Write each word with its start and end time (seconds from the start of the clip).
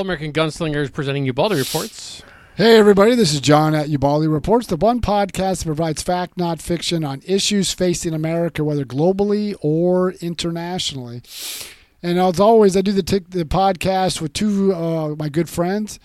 All 0.00 0.06
American 0.06 0.32
Gunslingers 0.32 0.90
presenting 0.90 1.26
Ubaldi 1.26 1.56
reports. 1.56 2.22
Hey, 2.56 2.78
everybody, 2.78 3.14
this 3.14 3.34
is 3.34 3.40
John 3.42 3.74
at 3.74 3.90
Ubaldi 3.90 4.28
Reports, 4.28 4.66
the 4.66 4.76
one 4.76 5.02
podcast 5.02 5.58
that 5.58 5.66
provides 5.66 6.02
fact, 6.02 6.38
not 6.38 6.62
fiction, 6.62 7.04
on 7.04 7.20
issues 7.26 7.74
facing 7.74 8.14
America, 8.14 8.64
whether 8.64 8.86
globally 8.86 9.54
or 9.60 10.12
internationally. 10.12 11.20
And 12.02 12.18
as 12.18 12.40
always, 12.40 12.78
I 12.78 12.80
do 12.80 12.92
the, 12.92 13.02
t- 13.02 13.26
the 13.28 13.44
podcast 13.44 14.22
with 14.22 14.32
two 14.32 14.72
uh, 14.72 15.16
my 15.16 15.28
good 15.28 15.50
friends. 15.50 16.00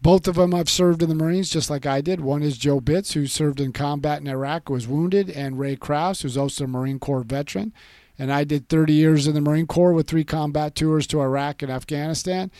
Both 0.00 0.26
of 0.26 0.36
them 0.36 0.52
have 0.52 0.70
served 0.70 1.02
in 1.02 1.10
the 1.10 1.14
Marines 1.14 1.50
just 1.50 1.68
like 1.68 1.84
I 1.84 2.00
did. 2.00 2.22
One 2.22 2.42
is 2.42 2.56
Joe 2.56 2.80
Bitz, 2.80 3.12
who 3.12 3.26
served 3.26 3.60
in 3.60 3.74
combat 3.74 4.22
in 4.22 4.26
Iraq, 4.26 4.70
was 4.70 4.88
wounded, 4.88 5.28
and 5.28 5.58
Ray 5.58 5.76
Krause, 5.76 6.22
who's 6.22 6.38
also 6.38 6.64
a 6.64 6.66
Marine 6.66 6.98
Corps 6.98 7.20
veteran. 7.20 7.74
And 8.18 8.32
I 8.32 8.44
did 8.44 8.70
30 8.70 8.94
years 8.94 9.26
in 9.26 9.34
the 9.34 9.42
Marine 9.42 9.66
Corps 9.66 9.92
with 9.92 10.08
three 10.08 10.24
combat 10.24 10.74
tours 10.74 11.06
to 11.08 11.20
Iraq 11.20 11.60
and 11.60 11.70
Afghanistan. 11.70 12.50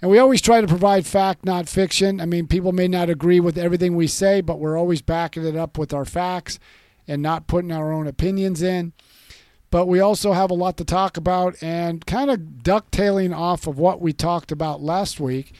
And 0.00 0.10
we 0.10 0.18
always 0.18 0.40
try 0.40 0.60
to 0.60 0.68
provide 0.68 1.06
fact, 1.06 1.44
not 1.44 1.68
fiction. 1.68 2.20
I 2.20 2.26
mean, 2.26 2.46
people 2.46 2.72
may 2.72 2.86
not 2.86 3.10
agree 3.10 3.40
with 3.40 3.58
everything 3.58 3.96
we 3.96 4.06
say, 4.06 4.40
but 4.40 4.60
we're 4.60 4.78
always 4.78 5.02
backing 5.02 5.44
it 5.44 5.56
up 5.56 5.76
with 5.76 5.92
our 5.92 6.04
facts 6.04 6.58
and 7.08 7.20
not 7.20 7.48
putting 7.48 7.72
our 7.72 7.92
own 7.92 8.06
opinions 8.06 8.62
in. 8.62 8.92
But 9.70 9.86
we 9.86 10.00
also 10.00 10.32
have 10.32 10.50
a 10.50 10.54
lot 10.54 10.76
to 10.78 10.84
talk 10.84 11.16
about 11.16 11.60
and 11.62 12.06
kind 12.06 12.30
of 12.30 12.38
ducktailing 12.62 13.36
off 13.36 13.66
of 13.66 13.78
what 13.78 14.00
we 14.00 14.12
talked 14.12 14.52
about 14.52 14.80
last 14.80 15.20
week 15.20 15.52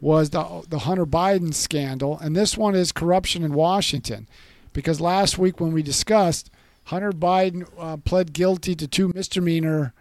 was 0.00 0.30
the, 0.30 0.64
the 0.68 0.80
Hunter 0.80 1.04
Biden 1.04 1.52
scandal. 1.52 2.18
And 2.18 2.34
this 2.34 2.56
one 2.56 2.74
is 2.74 2.92
corruption 2.92 3.42
in 3.42 3.52
Washington. 3.52 4.28
Because 4.72 5.00
last 5.00 5.36
week 5.36 5.60
when 5.60 5.72
we 5.72 5.82
discussed, 5.82 6.50
Hunter 6.84 7.12
Biden 7.12 7.68
uh, 7.78 7.96
pled 7.98 8.32
guilty 8.32 8.74
to 8.76 8.86
two 8.86 9.08
misdemeanor 9.14 9.92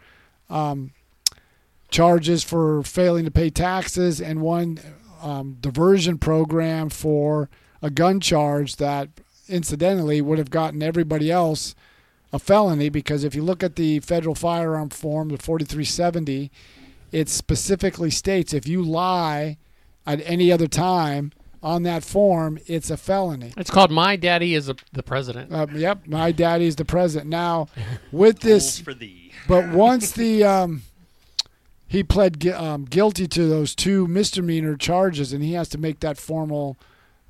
um, 0.49 0.91
charges 1.89 2.43
for 2.43 2.83
failing 2.83 3.25
to 3.25 3.31
pay 3.31 3.49
taxes 3.49 4.21
and 4.21 4.41
one 4.41 4.79
um, 5.21 5.57
diversion 5.59 6.17
program 6.17 6.89
for 6.89 7.49
a 7.81 7.89
gun 7.89 8.19
charge 8.19 8.75
that 8.77 9.09
incidentally 9.47 10.21
would 10.21 10.37
have 10.37 10.51
gotten 10.51 10.83
everybody 10.83 11.31
else 11.31 11.75
a 12.31 12.39
felony 12.39 12.89
because 12.89 13.23
if 13.23 13.33
you 13.33 13.41
look 13.41 13.63
at 13.63 13.75
the 13.75 13.99
federal 14.01 14.35
firearm 14.35 14.89
form, 14.89 15.29
the 15.29 15.37
4370, 15.37 16.51
it 17.11 17.27
specifically 17.27 18.11
states 18.11 18.53
if 18.53 18.67
you 18.67 18.83
lie 18.83 19.57
at 20.05 20.21
any 20.25 20.51
other 20.51 20.67
time 20.67 21.31
on 21.61 21.83
that 21.83 22.03
form, 22.03 22.59
it's 22.67 22.89
a 22.89 22.97
felony. 22.97 23.53
It's 23.57 23.71
called 23.71 23.91
My 23.91 24.15
Daddy 24.15 24.55
is 24.55 24.69
a, 24.69 24.75
the 24.93 25.03
President. 25.03 25.51
Um, 25.51 25.75
yep, 25.75 26.07
my 26.07 26.31
daddy 26.31 26.65
is 26.65 26.75
the 26.77 26.85
president. 26.85 27.29
Now, 27.29 27.67
with 28.11 28.39
this, 28.39 28.79
for 28.79 28.93
thee. 28.93 29.33
but 29.47 29.69
once 29.69 30.11
the 30.11 30.43
um, 30.43 30.83
he 31.89 32.03
pled 32.03 32.45
um, 32.47 32.85
guilty 32.85 33.27
to 33.27 33.47
those 33.49 33.73
two 33.73 34.07
misdemeanor 34.07 34.77
charges, 34.77 35.33
and 35.33 35.43
he 35.43 35.53
has 35.53 35.67
to 35.69 35.77
make 35.79 35.99
that 36.01 36.17
formal 36.17 36.77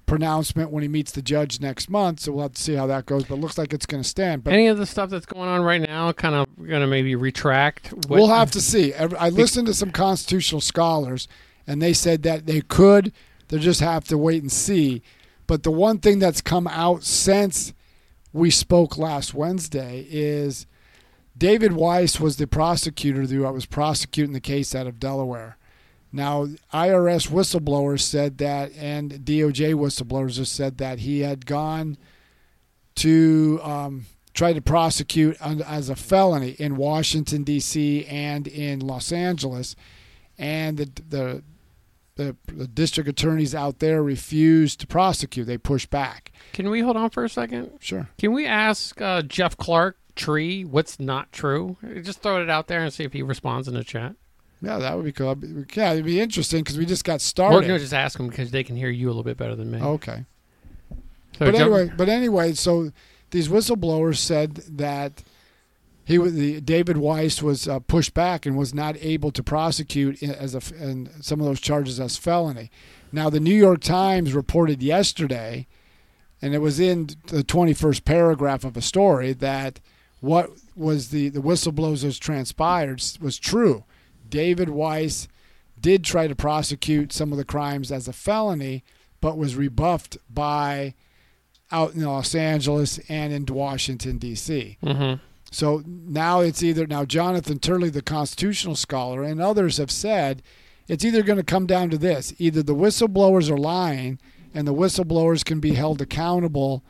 pronouncement 0.06 0.70
when 0.72 0.82
he 0.82 0.90
meets 0.90 1.12
the 1.12 1.22
judge 1.22 1.62
next 1.62 1.90
month. 1.90 2.20
So 2.20 2.34
we'll 2.34 2.42
have 2.44 2.54
to 2.54 2.62
see 2.62 2.74
how 2.74 2.86
that 2.88 3.06
goes. 3.06 3.24
But 3.24 3.36
it 3.36 3.42
looks 3.42 3.58
like 3.58 3.74
it's 3.74 3.86
going 3.86 4.04
to 4.04 4.08
stand. 4.10 4.44
But 4.44 4.54
Any 4.54 4.68
of 4.68 4.78
the 4.78 4.86
stuff 4.86 5.10
that's 5.10 5.26
going 5.26 5.48
on 5.48 5.62
right 5.62 5.80
now 5.82 6.12
kind 6.12 6.36
of 6.36 6.48
going 6.58 6.82
to 6.82 6.88
maybe 6.88 7.16
retract? 7.16 7.94
what- 7.94 8.10
we'll 8.10 8.28
have 8.28 8.52
to 8.52 8.62
see. 8.62 8.94
I 8.94 9.30
listened 9.30 9.68
to 9.68 9.74
some 9.74 9.92
constitutional 9.92 10.62
scholars, 10.62 11.28
and 11.66 11.82
they 11.82 11.94
said 11.94 12.24
that 12.24 12.46
they 12.46 12.62
could. 12.62 13.14
They 13.48 13.60
just 13.60 13.80
have 13.80 14.04
to 14.06 14.18
wait 14.18 14.42
and 14.42 14.52
see. 14.52 15.02
But 15.48 15.64
the 15.64 15.72
one 15.72 16.00
thing 16.00 16.20
that's 16.20 16.42
come 16.42 16.68
out 16.68 17.04
since 17.04 17.74
we 18.34 18.52
spoke 18.52 18.98
last 18.98 19.34
Wednesday 19.34 20.06
is 20.10 20.68
David 21.40 21.72
Weiss 21.72 22.20
was 22.20 22.36
the 22.36 22.48
prosecutor 22.48 23.22
who 23.22 23.42
was 23.44 23.66
prosecuting 23.66 24.34
the 24.34 24.42
case 24.42 24.76
out 24.76 24.88
of 24.88 25.00
Delaware. 25.00 25.58
Now, 26.12 26.48
IRS 26.74 27.30
whistleblowers 27.30 28.02
said 28.02 28.40
that, 28.40 28.72
and 28.76 29.12
DOJ 29.12 29.74
whistleblowers 29.74 30.38
have 30.38 30.50
said 30.50 30.78
that 30.80 31.00
he 31.00 31.22
had 31.22 31.46
gone 31.46 31.98
to 32.96 33.62
um, 33.64 34.06
try 34.34 34.52
to 34.52 34.62
prosecute 34.62 35.38
as 35.40 35.90
a 35.90 35.96
felony 35.96 36.52
in 36.60 36.76
Washington 36.76 37.44
D.C. 37.44 38.06
and 38.06 38.46
in 38.46 38.82
Los 38.82 39.14
Angeles, 39.14 39.78
and 40.38 40.78
the 40.78 40.90
the 41.08 41.44
the, 42.20 42.36
the 42.54 42.68
district 42.68 43.10
attorneys 43.10 43.56
out 43.56 43.80
there 43.80 44.04
refused 44.04 44.82
to 44.82 44.88
prosecute. 44.88 45.48
They 45.48 45.58
pushed 45.58 45.90
back. 45.90 46.34
Can 46.52 46.70
we 46.70 46.82
hold 46.82 46.98
on 46.98 47.10
for 47.10 47.24
a 47.24 47.30
second? 47.30 47.72
Sure. 47.80 48.10
Can 48.18 48.34
we 48.34 48.46
ask 48.46 49.02
uh, 49.02 49.22
Jeff 49.22 49.56
Clark 49.56 49.98
Tree 50.16 50.66
what's 50.66 51.00
not 51.00 51.32
true? 51.32 51.78
Just 52.04 52.22
throw 52.22 52.42
it 52.42 52.50
out 52.50 52.68
there 52.68 52.82
and 52.82 52.92
see 52.92 53.06
if 53.06 53.14
he 53.14 53.22
responds 53.22 53.70
in 53.70 53.74
the 53.74 53.86
chat. 53.86 54.16
Yeah, 54.62 54.78
that 54.80 54.98
would 54.98 55.06
be 55.06 55.14
cool. 55.14 55.42
Yeah, 55.74 55.94
it'd 55.94 56.04
be 56.04 56.20
interesting 56.20 56.62
because 56.62 56.78
we 56.78 56.86
just 56.86 57.06
got 57.06 57.22
started. 57.22 57.56
We're 57.56 57.78
to 57.78 57.80
just 57.80 57.94
ask 57.94 58.20
him 58.20 58.28
because 58.28 58.52
they 58.52 58.66
can 58.66 58.76
hear 58.76 58.90
you 58.90 59.08
a 59.08 59.12
little 59.12 59.24
bit 59.24 59.38
better 59.38 59.56
than 59.56 59.72
me. 59.72 59.80
Okay. 59.82 60.26
So 60.92 60.98
but 61.46 61.56
anyway, 61.56 61.90
but 61.96 62.10
anyway, 62.10 62.52
so 62.54 62.92
these 63.32 63.48
whistleblowers 63.48 64.18
said 64.18 64.56
that 64.56 65.24
he 66.10 66.18
was 66.18 66.34
the 66.34 66.60
David 66.60 66.98
Weiss 66.98 67.44
was 67.44 67.68
uh, 67.68 67.78
pushed 67.78 68.16
back 68.16 68.48
and 68.48 68.58
was 68.58 68.74
not 68.74 68.98
able 69.00 69.30
to 69.30 69.44
prosecute 69.44 70.24
as 70.24 70.56
a 70.56 70.62
and 70.84 71.08
some 71.22 71.40
of 71.40 71.46
those 71.46 71.60
charges 71.62 72.00
as 72.00 72.18
felony. 72.18 72.72
Now 73.12 73.30
the 73.30 73.40
New 73.40 73.54
York 73.54 73.82
Times 73.82 74.34
reported 74.34 74.82
yesterday, 74.82 75.68
and 76.42 76.56
it 76.56 76.62
was 76.62 76.80
in 76.80 77.12
the 77.28 77.44
21st 77.44 78.06
paragraph 78.06 78.64
of 78.64 78.76
a 78.76 78.82
story 78.82 79.34
that 79.34 79.80
what 80.20 80.50
was 80.76 81.10
the 81.10 81.30
the 81.30 81.42
whistleblowers 81.42 82.20
transpired 82.20 83.00
was 83.22 83.38
true. 83.38 83.84
David 84.28 84.70
Weiss 84.70 85.28
did 85.80 86.04
try 86.04 86.26
to 86.26 86.36
prosecute 86.36 87.14
some 87.14 87.32
of 87.32 87.38
the 87.38 87.46
crimes 87.46 87.92
as 87.92 88.08
a 88.08 88.14
felony, 88.14 88.84
but 89.22 89.38
was 89.38 89.56
rebuffed 89.56 90.18
by 90.28 90.96
out 91.72 91.94
in 91.94 92.04
Los 92.04 92.34
Angeles 92.34 93.00
and 93.10 93.32
in 93.32 93.46
Washington 93.46 94.18
D.C. 94.18 94.80
Mhm. 94.84 95.20
So 95.52 95.84
now 95.86 96.42
it's 96.42 96.62
either 96.62 96.86
now 96.86 97.06
Jonathan 97.06 97.60
Turley, 97.60 97.90
the 97.90 98.02
constitutional 98.02 98.76
scholar, 98.76 99.24
and 99.24 99.42
others 99.42 99.78
have 99.78 99.92
said 99.92 100.44
it's 100.88 101.04
either 101.04 101.24
going 101.24 101.38
to 101.38 101.44
come 101.44 101.66
down 101.66 101.90
to 101.90 101.98
this: 101.98 102.34
either 102.38 102.62
the 102.62 102.76
whistleblowers 102.76 103.50
are 103.50 103.58
lying, 103.58 104.20
and 104.54 104.68
the 104.68 104.74
whistleblowers 104.74 105.44
can 105.44 105.60
be 105.60 105.74
held 105.74 106.02
accountable 106.02 106.84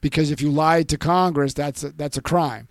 because 0.00 0.30
if 0.30 0.42
you 0.42 0.50
lied 0.50 0.88
to 0.90 0.98
Congress, 0.98 1.54
that's 1.54 1.82
a, 1.84 1.90
that's 1.90 2.18
a 2.18 2.22
crime. 2.22 2.68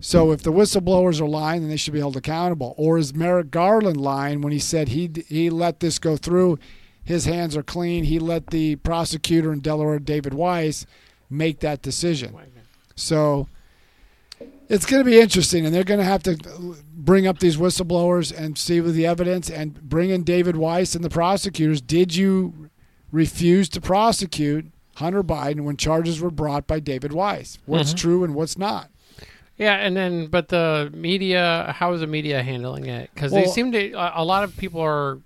So 0.00 0.32
if 0.32 0.42
the 0.42 0.52
whistleblowers 0.52 1.20
are 1.20 1.28
lying, 1.28 1.60
then 1.60 1.70
they 1.70 1.76
should 1.76 1.92
be 1.92 2.00
held 2.00 2.16
accountable. 2.16 2.74
Or 2.76 2.98
is 2.98 3.14
Merrick 3.14 3.50
Garland 3.50 3.98
lying 3.98 4.40
when 4.40 4.52
he 4.52 4.58
said 4.58 4.88
he 4.88 5.10
he 5.28 5.48
let 5.48 5.80
this 5.80 5.98
go 5.98 6.16
through? 6.16 6.58
His 7.02 7.24
hands 7.24 7.56
are 7.56 7.62
clean. 7.62 8.04
He 8.04 8.18
let 8.18 8.48
the 8.48 8.76
prosecutor 8.76 9.52
in 9.52 9.60
Delaware, 9.60 9.98
David 9.98 10.34
Weiss, 10.34 10.86
make 11.28 11.60
that 11.60 11.82
decision. 11.82 12.36
So 12.94 13.48
it's 14.70 14.86
going 14.86 15.02
to 15.04 15.04
be 15.10 15.20
interesting, 15.20 15.66
and 15.66 15.74
they're 15.74 15.84
going 15.84 16.00
to 16.00 16.04
have 16.04 16.22
to 16.22 16.36
bring 16.94 17.26
up 17.26 17.38
these 17.40 17.56
whistleblowers 17.58 18.34
and 18.36 18.56
see 18.56 18.80
with 18.80 18.94
the 18.94 19.04
evidence 19.06 19.50
and 19.50 19.74
bring 19.82 20.08
in 20.10 20.22
David 20.22 20.56
Weiss 20.56 20.94
and 20.94 21.04
the 21.04 21.10
prosecutors. 21.10 21.80
Did 21.82 22.14
you 22.14 22.70
refuse 23.12 23.68
to 23.70 23.80
prosecute 23.80 24.66
Hunter 24.96 25.22
Biden 25.22 25.62
when 25.64 25.76
charges 25.76 26.20
were 26.20 26.30
brought 26.30 26.66
by 26.66 26.78
David 26.80 27.12
Weiss? 27.12 27.58
What's 27.66 27.92
Mhm. 27.92 27.96
true 27.98 28.24
and 28.24 28.34
what's 28.34 28.56
not? 28.56 28.90
Yeah, 29.58 29.74
and 29.74 29.94
then 29.96 30.28
but 30.28 30.48
the 30.48 30.90
media, 30.94 31.74
how 31.76 31.92
is 31.92 32.00
the 32.00 32.06
media 32.06 32.42
handling 32.42 32.86
it? 32.86 33.10
Because 33.12 33.32
they 33.32 33.46
seem 33.46 33.72
to 33.72 33.92
a, 33.92 34.22
a 34.22 34.24
lot 34.24 34.42
of 34.44 34.56
people 34.56 34.80
are 34.80 35.18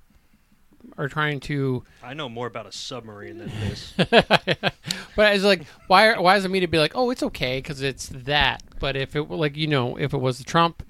are 0.99 1.09
trying 1.09 1.41
to, 1.41 1.83
I 2.05 2.15
know 2.15 2.29
more 2.29 2.47
about 2.47 2.67
a 2.67 2.73
submarine 2.73 3.39
than 3.39 3.49
this. 3.61 3.93
but 3.97 5.35
it's 5.35 5.45
like 5.45 5.67
why 5.87 6.19
why 6.19 6.35
does 6.35 6.43
the 6.45 6.49
media 6.49 6.69
be 6.69 6.79
like, 6.79 6.93
oh, 6.95 7.11
it's 7.11 7.23
okay 7.23 7.59
because 7.59 7.81
it's 7.83 8.09
that, 8.09 8.63
but 8.85 8.97
if 8.97 9.17
it 9.17 9.31
were 9.31 9.37
like 9.37 9.57
you 9.57 9.67
know 9.67 9.97
if 9.97 10.13
it 10.13 10.19
was 10.19 10.37
the 10.37 10.45
Trump 10.45 10.83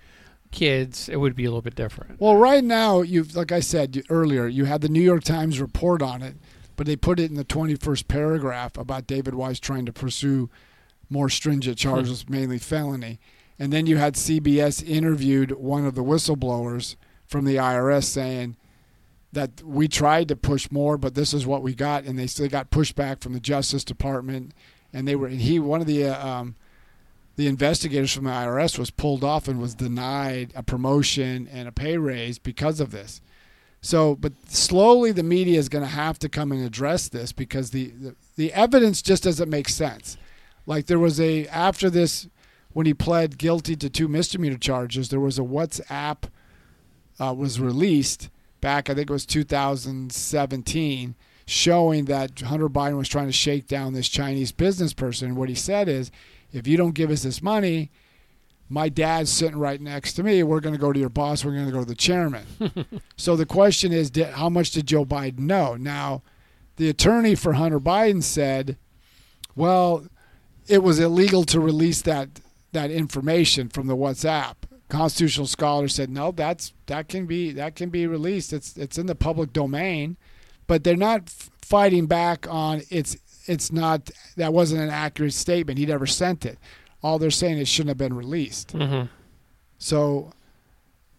kids, 0.51 1.09
it 1.09 1.15
would 1.15 1.37
be 1.37 1.45
a 1.45 1.49
little 1.49 1.63
bit 1.63 1.77
different. 1.77 2.21
Well, 2.21 2.37
right 2.37 2.65
now, 2.65 3.03
you've 3.03 3.37
like 3.37 3.53
I 3.53 3.61
said 3.61 4.03
earlier, 4.11 4.49
you 4.49 4.65
had 4.65 4.81
the 4.81 4.89
New 4.89 5.01
York 5.01 5.23
Times 5.23 5.61
report 5.61 6.03
on 6.03 6.21
it, 6.21 6.35
but 6.75 6.89
they 6.89 6.97
put 6.97 7.21
it 7.21 7.31
in 7.31 7.37
the 7.37 7.45
21st 7.45 8.09
paragraph 8.09 8.77
about 8.77 9.07
David 9.07 9.37
Weiss 9.37 9.61
trying 9.61 9.87
to 9.87 9.93
pursue 9.93 10.51
more 11.09 11.29
stringent 11.29 11.79
charges, 11.79 12.29
mainly 12.29 12.59
felony. 12.59 13.21
And 13.61 13.73
then 13.73 13.87
you 13.87 13.97
had 13.99 14.15
CBS 14.15 14.85
interviewed 14.85 15.53
one 15.53 15.87
of 15.87 15.95
the 15.95 16.03
whistleblowers 16.03 16.97
from 17.29 17.45
the 17.45 17.55
IRS 17.55 18.07
saying 18.07 18.57
that 19.31 19.63
we 19.63 19.87
tried 19.87 20.27
to 20.27 20.35
push 20.35 20.69
more, 20.73 20.99
but 20.99 21.15
this 21.15 21.33
is 21.33 21.47
what 21.47 21.63
we 21.63 21.77
got, 21.77 22.03
and 22.03 22.19
they 22.19 22.27
still 22.27 22.49
got 22.49 22.73
pushback 22.73 23.21
from 23.21 23.35
the 23.35 23.41
Justice 23.41 23.85
Department, 23.85 24.51
and 24.93 25.07
they 25.07 25.15
were 25.15 25.29
and 25.29 25.43
he 25.43 25.61
one 25.61 25.81
of 25.81 25.87
the 25.87 26.09
uh, 26.09 26.29
um, 26.29 26.57
the 27.37 27.47
investigators 27.47 28.13
from 28.13 28.25
the 28.25 28.31
IRS 28.31 28.79
was 28.79 28.91
pulled 28.91 29.25
off 29.25 29.49
and 29.49 29.61
was 29.61 29.75
denied 29.75 30.53
a 30.55 30.63
promotion 30.63 31.49
and 31.51 31.67
a 31.67 31.73
pay 31.73 31.97
raise 31.97 32.39
because 32.39 32.81
of 32.81 32.91
this. 32.91 33.21
So, 33.81 34.15
but 34.15 34.33
slowly 34.49 35.13
the 35.13 35.23
media 35.23 35.59
is 35.59 35.69
going 35.69 35.85
to 35.85 35.91
have 35.91 36.19
to 36.21 36.29
come 36.29 36.53
and 36.53 36.65
address 36.65 37.09
this 37.09 37.33
because 37.33 37.71
the, 37.71 37.89
the 37.91 38.17
the 38.37 38.53
evidence 38.53 39.03
just 39.03 39.25
doesn't 39.25 39.51
make 39.51 39.69
sense. 39.69 40.17
Like 40.67 40.87
there 40.87 40.99
was 40.99 41.21
a 41.21 41.47
after 41.49 41.91
this 41.91 42.29
when 42.73 42.87
he 42.87 42.95
pled 42.95 43.39
guilty 43.39 43.77
to 43.77 43.91
two 43.91 44.09
misdemeanor 44.09 44.57
charges, 44.57 45.09
there 45.09 45.21
was 45.21 45.39
a 45.39 45.43
WhatsApp 45.43 46.25
uh, 47.21 47.35
was 47.37 47.61
released 47.61 48.31
back, 48.61 48.89
I 48.89 48.95
think 48.95 49.11
it 49.11 49.13
was 49.13 49.27
2017, 49.27 51.15
showing 51.47 52.07
that 52.07 52.41
Hunter 52.41 52.69
Biden 52.69 52.97
was 52.97 53.09
trying 53.09 53.27
to 53.27 53.33
shake 53.33 53.67
down 53.67 53.93
this 53.93 54.09
Chinese 54.09 54.53
business 54.53 54.95
person. 54.95 55.29
And 55.29 55.37
what 55.37 55.49
he 55.51 55.55
said 55.55 55.89
is, 55.89 56.11
if 56.55 56.67
you 56.67 56.77
don't 56.77 56.95
give 56.95 57.11
us 57.11 57.23
this 57.23 57.43
money, 57.43 57.91
my 58.69 58.89
dad's 58.89 59.31
sitting 59.31 59.59
right 59.59 59.81
next 59.81 60.15
to 60.15 60.23
me. 60.23 60.43
We're 60.43 60.61
going 60.61 60.75
to 60.75 60.81
go 60.81 60.93
to 60.93 60.99
your 60.99 61.11
boss. 61.11 61.45
We're 61.45 61.53
going 61.53 61.67
to 61.67 61.73
go 61.73 61.81
to 61.81 61.85
the 61.85 61.95
chairman. 61.95 62.47
so 63.17 63.37
the 63.37 63.47
question 63.47 63.93
is, 63.93 64.11
did, 64.11 64.29
how 64.29 64.49
much 64.49 64.71
did 64.71 64.87
Joe 64.87 65.05
Biden 65.05 65.41
know? 65.41 65.75
Now, 65.75 66.23
the 66.77 66.89
attorney 66.89 67.35
for 67.35 67.55
Hunter 67.55 67.81
Biden 67.81 68.23
said, 68.23 68.79
well, 69.55 70.07
it 70.67 70.83
was 70.83 70.99
illegal 70.99 71.45
to 71.45 71.61
release 71.61 72.03
that 72.03 72.41
that 72.73 72.91
information 72.91 73.69
from 73.69 73.87
the 73.87 73.97
WhatsApp. 73.97 74.55
Constitutional 74.89 75.47
scholars 75.47 75.95
said 75.95 76.11
no, 76.11 76.33
that's 76.33 76.73
that 76.87 77.09
can 77.09 77.27
be 77.27 77.53
that 77.53 77.77
can 77.77 77.91
be 77.91 78.07
released. 78.07 78.53
It's 78.53 78.77
it's 78.77 78.99
in 78.99 79.07
the 79.07 79.15
public 79.15 79.53
domain, 79.53 80.17
but 80.67 80.85
they're 80.85 80.97
not 80.97 81.31
fighting 81.31 82.07
back 82.07 82.47
on 82.49 82.83
it's 82.91 83.17
it's 83.47 83.73
not 83.73 84.11
that 84.37 84.53
wasn't 84.53 84.83
an 84.83 84.91
accurate 84.91 85.35
statement. 85.35 85.79
He 85.79 85.87
never 85.87 86.07
sent 86.07 86.45
it. 86.45 86.59
All 87.03 87.19
they're 87.19 87.31
saying 87.31 87.59
it 87.59 87.69
shouldn't 87.69 87.91
have 87.91 87.99
been 87.99 88.15
released. 88.15 88.75
Mm-hmm. 88.75 89.07
So 89.79 90.33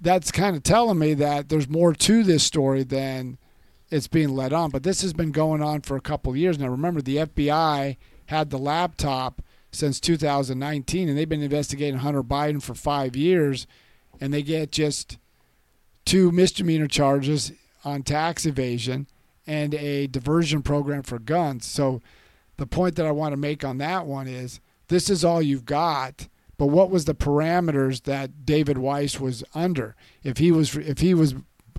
that's 0.02 0.32
kind 0.32 0.56
of 0.56 0.64
telling 0.64 0.98
me 0.98 1.14
that 1.16 1.50
there's 1.50 1.70
more 1.70 1.94
to 1.94 2.24
this 2.24 2.44
story 2.44 2.84
than 2.84 3.38
it's 3.92 4.08
being 4.08 4.30
led 4.36 4.54
on. 4.54 4.72
But 4.72 4.84
this 4.84 5.02
has 5.02 5.14
been 5.14 5.32
going 5.32 5.62
on 5.62 5.82
for 5.82 5.96
a 5.96 6.02
couple 6.02 6.32
of 6.32 6.38
years 6.38 6.58
now. 6.58 6.68
Remember, 6.68 7.02
the 7.02 7.18
FBI 7.18 7.98
had 8.28 8.50
the 8.50 8.58
laptop 8.58 9.42
since 9.72 10.00
2019, 10.00 11.10
and 11.10 11.18
they've 11.18 11.30
been 11.30 11.42
investigating 11.42 12.00
Hunter 12.00 12.24
Biden 12.24 12.62
for 12.62 12.74
five 12.74 13.16
years, 13.16 13.68
and 14.20 14.34
they 14.34 14.42
get 14.42 14.72
just 14.72 15.18
two 16.06 16.32
misdemeanor 16.32 16.88
charges 16.88 17.52
on 17.84 18.02
tax 18.02 18.46
evasion 18.46 19.08
and 19.48 19.74
a 19.76 20.08
diversion 20.08 20.62
program 20.62 21.04
for 21.04 21.20
guns. 21.20 21.66
So 21.66 22.02
the 22.58 22.66
point 22.66 22.96
that 22.96 23.06
I 23.06 23.12
want 23.12 23.34
to 23.34 23.38
make 23.38 23.64
on 23.64 23.78
that 23.80 24.06
one 24.06 24.28
is 24.28 24.60
this 24.88 25.10
is 25.10 25.24
all 25.24 25.42
you've 25.42 25.66
got. 25.66 26.28
But 26.58 26.68
what 26.68 26.90
was 26.90 27.06
the 27.06 27.16
parameters 27.16 28.04
that 28.04 28.46
David 28.46 28.78
Weiss 28.78 29.20
was 29.20 29.44
under? 29.54 29.96
If 30.24 30.38
he 30.38 30.52
was 30.52 30.76
if 30.76 31.00
he 31.00 31.14
was 31.14 31.36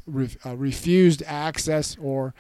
re, 0.07 0.29
uh, 0.45 0.57
refused 0.57 1.23
access 1.27 1.97
or 2.01 2.35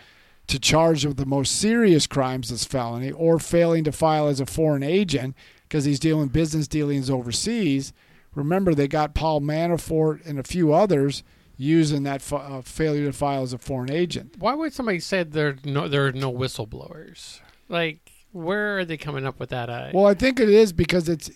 to 0.46 0.58
charge 0.58 1.04
of 1.04 1.16
the 1.16 1.26
most 1.26 1.56
serious 1.56 2.06
crimes 2.06 2.52
as 2.52 2.64
felony 2.64 3.10
or 3.10 3.38
failing 3.38 3.84
to 3.84 3.92
file 3.92 4.28
as 4.28 4.38
a 4.38 4.46
foreign 4.46 4.82
agent 4.82 5.34
because 5.62 5.84
he's 5.84 5.98
dealing 5.98 6.28
business 6.28 6.68
dealings 6.68 7.10
overseas. 7.10 7.92
Remember, 8.34 8.74
they 8.74 8.86
got 8.86 9.14
Paul 9.14 9.40
Manafort 9.40 10.24
and 10.26 10.38
a 10.38 10.44
few 10.44 10.72
others 10.72 11.24
using 11.56 12.02
that 12.04 12.22
fa- 12.22 12.36
uh, 12.36 12.62
failure 12.62 13.06
to 13.06 13.12
file 13.12 13.42
as 13.42 13.52
a 13.52 13.58
foreign 13.58 13.90
agent. 13.90 14.34
Why 14.38 14.54
would 14.54 14.72
somebody 14.72 15.00
say 15.00 15.22
there 15.22 15.56
no 15.64 15.88
there 15.88 16.06
are 16.06 16.12
no 16.12 16.32
whistleblowers? 16.32 17.40
Like, 17.68 18.12
where 18.32 18.78
are 18.78 18.84
they 18.84 18.96
coming 18.96 19.26
up 19.26 19.40
with 19.40 19.48
that? 19.50 19.68
Uh, 19.70 19.90
Well, 19.94 20.06
I 20.06 20.14
think 20.14 20.38
it 20.40 20.48
is 20.48 20.72
because 20.72 21.08
it's 21.08 21.30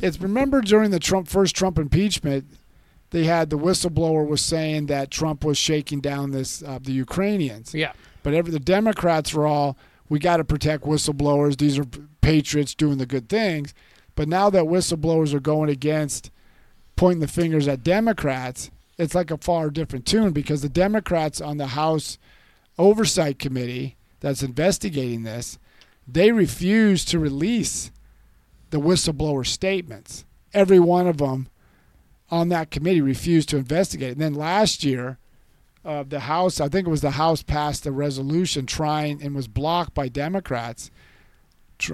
it's 0.00 0.20
remember 0.20 0.60
during 0.60 0.90
the 0.90 0.98
Trump 0.98 1.28
first 1.28 1.54
Trump 1.56 1.78
impeachment, 1.78 2.44
they 3.10 3.24
had 3.24 3.50
the 3.50 3.58
whistleblower 3.58 4.26
was 4.26 4.42
saying 4.42 4.86
that 4.86 5.10
Trump 5.10 5.44
was 5.44 5.56
shaking 5.56 6.00
down 6.00 6.32
this 6.32 6.62
uh, 6.62 6.78
the 6.82 6.92
Ukrainians. 6.92 7.74
yeah, 7.74 7.92
But 8.22 8.34
every 8.34 8.50
the 8.52 8.60
Democrats 8.60 9.32
were 9.32 9.46
all, 9.46 9.78
we 10.08 10.18
got 10.18 10.38
to 10.38 10.44
protect 10.44 10.84
whistleblowers. 10.84 11.56
These 11.56 11.78
are 11.78 11.86
patriots 12.20 12.74
doing 12.74 12.98
the 12.98 13.06
good 13.06 13.28
things. 13.28 13.72
But 14.16 14.28
now 14.28 14.50
that 14.50 14.64
whistleblowers 14.64 15.32
are 15.34 15.40
going 15.40 15.70
against 15.70 16.30
pointing 16.96 17.20
the 17.20 17.28
fingers 17.28 17.68
at 17.68 17.84
Democrats, 17.84 18.70
it's 18.98 19.14
like 19.14 19.30
a 19.30 19.38
far 19.38 19.70
different 19.70 20.06
tune 20.06 20.32
because 20.32 20.62
the 20.62 20.68
Democrats 20.68 21.40
on 21.40 21.58
the 21.58 21.68
House 21.68 22.18
Oversight 22.78 23.38
Committee 23.38 23.96
that's 24.20 24.42
investigating 24.42 25.22
this, 25.22 25.58
they 26.08 26.32
refuse 26.32 27.04
to 27.06 27.18
release 27.18 27.90
the 28.70 28.80
whistleblower 28.80 29.46
statements. 29.46 30.24
Every 30.54 30.80
one 30.80 31.06
of 31.06 31.18
them 31.18 31.48
on 32.30 32.48
that 32.48 32.70
committee 32.70 33.00
refused 33.00 33.48
to 33.50 33.56
investigate. 33.56 34.12
And 34.12 34.20
then 34.20 34.34
last 34.34 34.82
year, 34.82 35.18
uh, 35.84 36.02
the 36.02 36.20
House, 36.20 36.60
I 36.60 36.68
think 36.68 36.86
it 36.86 36.90
was 36.90 37.02
the 37.02 37.12
House, 37.12 37.42
passed 37.42 37.86
a 37.86 37.92
resolution 37.92 38.66
trying 38.66 39.22
and 39.22 39.34
was 39.34 39.46
blocked 39.46 39.94
by 39.94 40.08
Democrats. 40.08 40.90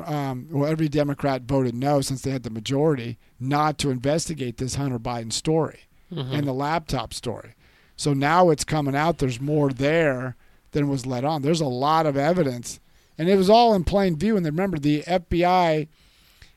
Um, 0.04 0.46
well, 0.50 0.70
every 0.70 0.88
Democrat 0.88 1.42
voted 1.42 1.74
no 1.74 2.00
since 2.00 2.22
they 2.22 2.30
had 2.30 2.44
the 2.44 2.50
majority 2.50 3.18
not 3.40 3.78
to 3.78 3.90
investigate 3.90 4.56
this 4.56 4.76
Hunter 4.76 5.00
Biden 5.00 5.32
story 5.32 5.80
Mhm. 6.12 6.32
and 6.32 6.46
the 6.46 6.52
laptop 6.52 7.14
story. 7.14 7.54
So 7.96 8.12
now 8.12 8.50
it's 8.50 8.64
coming 8.64 8.94
out. 8.96 9.18
There's 9.18 9.40
more 9.40 9.70
there 9.70 10.36
than 10.72 10.88
was 10.88 11.06
let 11.06 11.24
on. 11.24 11.42
There's 11.42 11.60
a 11.60 11.66
lot 11.66 12.06
of 12.06 12.16
evidence, 12.16 12.80
and 13.18 13.28
it 13.28 13.36
was 13.36 13.50
all 13.50 13.74
in 13.74 13.84
plain 13.84 14.16
view. 14.16 14.36
And 14.36 14.44
remember, 14.46 14.78
the 14.78 15.02
FBI 15.06 15.88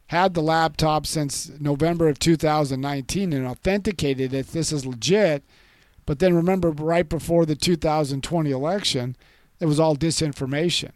had 0.07 0.33
the 0.33 0.41
laptop 0.41 1.05
since 1.05 1.51
November 1.59 2.07
of 2.07 2.19
2019 2.19 3.33
and 3.33 3.45
authenticated 3.47 4.33
it. 4.33 4.47
This 4.47 4.71
is 4.71 4.85
legit. 4.85 5.43
But 6.05 6.19
then 6.19 6.35
remember, 6.35 6.69
right 6.69 7.07
before 7.09 7.45
the 7.45 7.55
2020 7.55 8.51
election, 8.51 9.15
it 9.59 9.65
was 9.65 9.79
all 9.79 9.95
disinformation. 9.95 10.91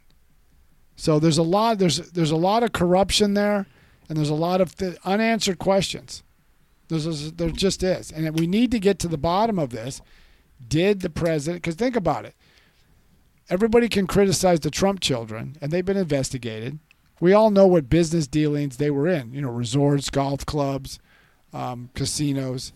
So 0.96 1.18
there's 1.20 1.38
a 1.38 1.44
lot 1.44 1.80
there's 1.80 1.98
there's 2.12 2.32
a 2.32 2.36
lot 2.36 2.62
of 2.64 2.74
corruption 2.74 3.34
there, 3.34 3.66
and 4.08 4.18
there's 4.18 4.30
a 4.30 4.34
lot 4.36 4.62
of 4.62 4.76
th- 4.78 4.98
unanswered 5.06 5.58
questions. 5.60 6.24
There's, 6.90 7.32
there 7.34 7.50
just 7.52 7.84
is, 7.84 8.12
and 8.12 8.38
we 8.38 8.48
need 8.48 8.72
to 8.72 8.80
get 8.80 9.00
to 9.00 9.08
the 9.08 9.18
bottom 9.18 9.58
of 9.58 9.70
this. 9.70 10.02
Did 10.68 11.02
the 11.02 11.10
president? 11.10 11.62
Because 11.62 11.76
think 11.76 11.96
about 11.96 12.26
it. 12.26 12.36
Everybody 13.50 13.88
can 13.90 14.06
criticize 14.08 14.60
the 14.60 14.70
Trump 14.72 15.00
children, 15.00 15.56
and 15.62 15.72
they've 15.72 15.86
been 15.86 15.98
investigated. 15.98 16.80
We 17.20 17.34
all 17.34 17.52
know 17.52 17.68
what 17.68 17.90
business 17.90 18.28
dealings 18.28 18.78
they 18.78 18.92
were 18.92 19.08
in. 19.08 19.34
You 19.34 19.42
know, 19.42 19.50
resorts, 19.50 20.10
golf 20.10 20.46
clubs, 20.46 21.00
um, 21.54 21.90
casinos. 21.94 22.74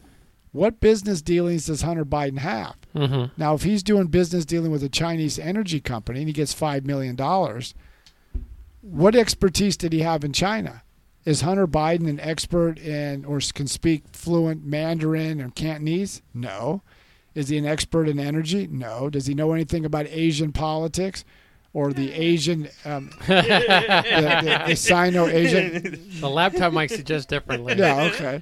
What 0.51 0.80
business 0.80 1.21
dealings 1.21 1.65
does 1.65 1.81
Hunter 1.81 2.06
Biden 2.06 2.38
have? 2.39 2.75
Mhm. 2.95 3.31
Now, 3.38 3.56
if 3.56 3.63
he's 3.63 3.81
doing 3.81 4.07
business 4.07 4.45
dealing 4.45 4.71
with 4.71 4.83
a 4.83 4.89
Chinese 4.89 5.39
energy 5.39 5.80
company 5.80 6.19
and 6.19 6.27
he 6.30 6.33
gets 6.33 6.54
$5 6.54 6.86
million, 6.86 7.18
what 8.82 9.15
expertise 9.15 9.77
did 9.77 9.93
he 9.93 10.00
have 10.01 10.24
in 10.24 10.34
China? 10.34 10.84
Is 11.25 11.42
Hunter 11.42 11.68
Biden 11.68 12.10
an 12.10 12.20
expert 12.20 12.77
in 12.77 13.24
or 13.25 13.39
can 13.53 13.68
speak 13.68 14.03
fluent 14.12 14.65
Mandarin 14.65 15.42
or 15.42 15.50
Cantonese? 15.51 16.22
No. 16.34 16.82
Is 17.34 17.50
he 17.50 17.58
an 17.58 17.65
expert 17.65 18.08
in 18.08 18.20
energy? 18.20 18.68
No. 18.70 19.10
Does 19.10 19.25
he 19.25 19.34
know 19.34 19.53
anything 19.53 19.86
about 19.86 20.06
Asian 20.08 20.51
politics 20.51 21.24
or 21.74 21.94
the 21.94 22.12
Asian, 22.13 22.68
um, 22.86 23.10
the, 23.27 23.42
the, 23.42 24.63
the 24.68 24.75
Sino-Asian? 24.75 26.20
the 26.20 26.30
laptop 26.30 26.74
mic 26.74 26.89
suggests 26.89 27.25
differently. 27.25 27.75
Yeah, 27.75 28.12
okay. 28.13 28.42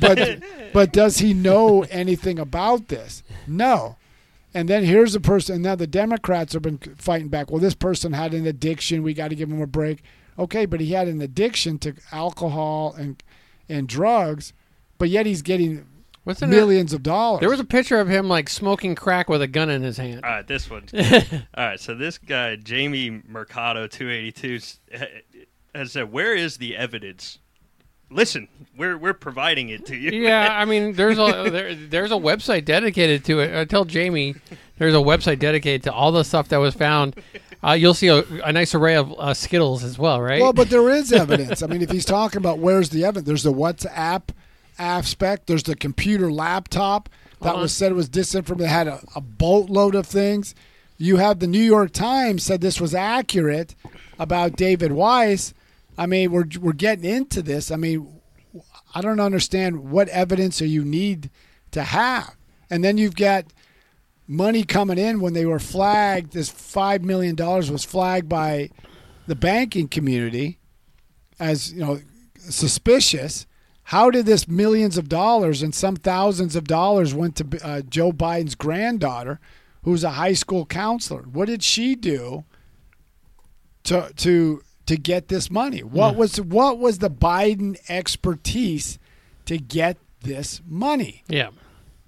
But 0.00 0.42
but 0.72 0.92
does 0.92 1.18
he 1.18 1.32
know 1.32 1.84
anything 1.84 2.38
about 2.38 2.88
this? 2.88 3.22
No. 3.46 3.96
And 4.52 4.68
then 4.68 4.84
here's 4.84 5.14
a 5.14 5.20
person. 5.20 5.62
Now 5.62 5.76
the 5.76 5.86
Democrats 5.86 6.54
have 6.54 6.62
been 6.62 6.78
fighting 6.96 7.28
back. 7.28 7.50
Well, 7.50 7.60
this 7.60 7.74
person 7.74 8.12
had 8.14 8.34
an 8.34 8.46
addiction. 8.46 9.02
We 9.02 9.14
got 9.14 9.28
to 9.28 9.36
give 9.36 9.50
him 9.50 9.62
a 9.62 9.66
break. 9.66 10.02
Okay, 10.38 10.66
but 10.66 10.80
he 10.80 10.92
had 10.92 11.08
an 11.08 11.20
addiction 11.22 11.78
to 11.80 11.94
alcohol 12.12 12.94
and 12.98 13.22
and 13.68 13.88
drugs, 13.88 14.52
but 14.98 15.08
yet 15.08 15.26
he's 15.26 15.42
getting 15.42 15.86
Wasn't 16.24 16.50
there, 16.50 16.60
millions 16.60 16.92
of 16.92 17.02
dollars. 17.02 17.40
there 17.40 17.48
was 17.50 17.58
a 17.60 17.64
picture 17.64 17.98
of 18.00 18.08
him 18.08 18.28
like 18.28 18.48
smoking 18.48 18.94
crack 18.94 19.28
with 19.28 19.42
a 19.42 19.46
gun 19.48 19.70
in 19.70 19.82
his 19.82 19.96
hand. 19.96 20.20
All 20.24 20.30
right, 20.30 20.46
this 20.46 20.68
one. 20.70 20.84
All 20.94 21.64
right, 21.66 21.80
so 21.80 21.94
this 21.94 22.18
guy 22.18 22.56
Jamie 22.56 23.22
Mercado 23.26 23.86
two 23.86 24.10
eighty 24.10 24.30
two 24.32 24.58
has 25.74 25.92
said, 25.92 26.12
"Where 26.12 26.34
is 26.34 26.58
the 26.58 26.76
evidence?" 26.76 27.38
Listen, 28.08 28.46
we're 28.76 28.96
we're 28.96 29.14
providing 29.14 29.68
it 29.70 29.84
to 29.86 29.96
you. 29.96 30.10
yeah, 30.12 30.48
I 30.52 30.64
mean, 30.64 30.92
there's 30.92 31.18
a 31.18 31.48
there, 31.50 31.74
there's 31.74 32.12
a 32.12 32.16
website 32.16 32.64
dedicated 32.64 33.24
to 33.24 33.40
it. 33.40 33.58
I 33.58 33.64
tell 33.64 33.84
Jamie, 33.84 34.36
there's 34.78 34.94
a 34.94 34.98
website 34.98 35.40
dedicated 35.40 35.82
to 35.84 35.92
all 35.92 36.12
the 36.12 36.22
stuff 36.22 36.48
that 36.50 36.58
was 36.58 36.74
found. 36.74 37.16
Uh, 37.64 37.72
you'll 37.72 37.94
see 37.94 38.08
a, 38.08 38.18
a 38.44 38.52
nice 38.52 38.74
array 38.74 38.94
of 38.96 39.12
uh, 39.18 39.34
Skittles 39.34 39.82
as 39.82 39.98
well, 39.98 40.20
right? 40.20 40.40
Well, 40.40 40.52
but 40.52 40.70
there 40.70 40.88
is 40.90 41.12
evidence. 41.24 41.62
I 41.62 41.66
mean, 41.66 41.82
if 41.82 41.90
he's 41.90 42.04
talking 42.04 42.38
about 42.38 42.58
where's 42.58 42.90
the 42.90 43.04
evidence, 43.04 43.26
there's 43.26 43.42
the 43.42 43.52
WhatsApp 43.52 44.28
aspect, 44.78 45.46
there's 45.46 45.62
the 45.64 45.76
computer 45.76 46.30
laptop 46.30 47.08
that 47.40 47.50
Uh-huh. 47.52 47.62
was 47.62 47.72
said 47.72 47.92
was 47.92 48.08
disinformation. 48.08 48.66
Had 48.66 48.88
a, 48.88 49.00
a 49.14 49.20
boatload 49.20 49.94
of 49.94 50.06
things. 50.06 50.54
You 50.98 51.16
have 51.18 51.38
the 51.40 51.46
New 51.46 51.62
York 51.62 51.92
Times 51.92 52.42
said 52.42 52.60
this 52.60 52.80
was 52.80 52.94
accurate 52.94 53.74
about 54.18 54.56
David 54.56 54.92
Weiss. 54.92 55.52
I 55.98 56.06
mean, 56.06 56.30
we're 56.30 56.46
we're 56.60 56.72
getting 56.72 57.04
into 57.10 57.42
this. 57.42 57.70
I 57.70 57.76
mean, 57.76 58.06
I 58.94 59.00
don't 59.02 59.20
understand 59.20 59.90
what 59.90 60.08
evidence 60.08 60.60
or 60.62 60.66
you 60.66 60.84
need 60.84 61.30
to 61.72 61.82
have, 61.82 62.34
and 62.70 62.82
then 62.82 62.96
you've 62.96 63.16
got 63.16 63.44
money 64.28 64.64
coming 64.64 64.98
in 64.98 65.20
when 65.20 65.32
they 65.32 65.46
were 65.46 65.58
flagged. 65.60 66.32
This 66.32 66.48
five 66.48 67.04
million 67.04 67.34
dollars 67.34 67.70
was 67.70 67.84
flagged 67.84 68.28
by 68.28 68.70
the 69.26 69.34
banking 69.36 69.88
community 69.88 70.58
as 71.38 71.72
you 71.72 71.80
know 71.80 72.00
suspicious. 72.38 73.46
How 73.90 74.10
did 74.10 74.26
this 74.26 74.48
millions 74.48 74.98
of 74.98 75.08
dollars 75.08 75.62
and 75.62 75.72
some 75.74 75.94
thousands 75.96 76.56
of 76.56 76.64
dollars 76.64 77.14
went 77.14 77.36
to 77.36 77.46
uh, 77.64 77.82
Joe 77.82 78.10
Biden's 78.12 78.54
granddaughter 78.56 79.38
who's 79.84 80.02
a 80.02 80.10
high 80.10 80.32
school 80.32 80.66
counselor. 80.66 81.22
What 81.22 81.46
did 81.46 81.62
she 81.62 81.94
do 81.94 82.44
to 83.84 84.10
to 84.16 84.62
to 84.86 84.96
get 84.96 85.28
this 85.28 85.50
money? 85.50 85.80
What 85.84 86.12
Yeah. 86.12 86.18
was 86.18 86.40
what 86.40 86.78
was 86.78 86.98
the 86.98 87.10
Biden 87.10 87.76
expertise 87.88 88.98
to 89.44 89.58
get 89.58 89.96
this 90.22 90.60
money? 90.66 91.22
Yeah. 91.28 91.50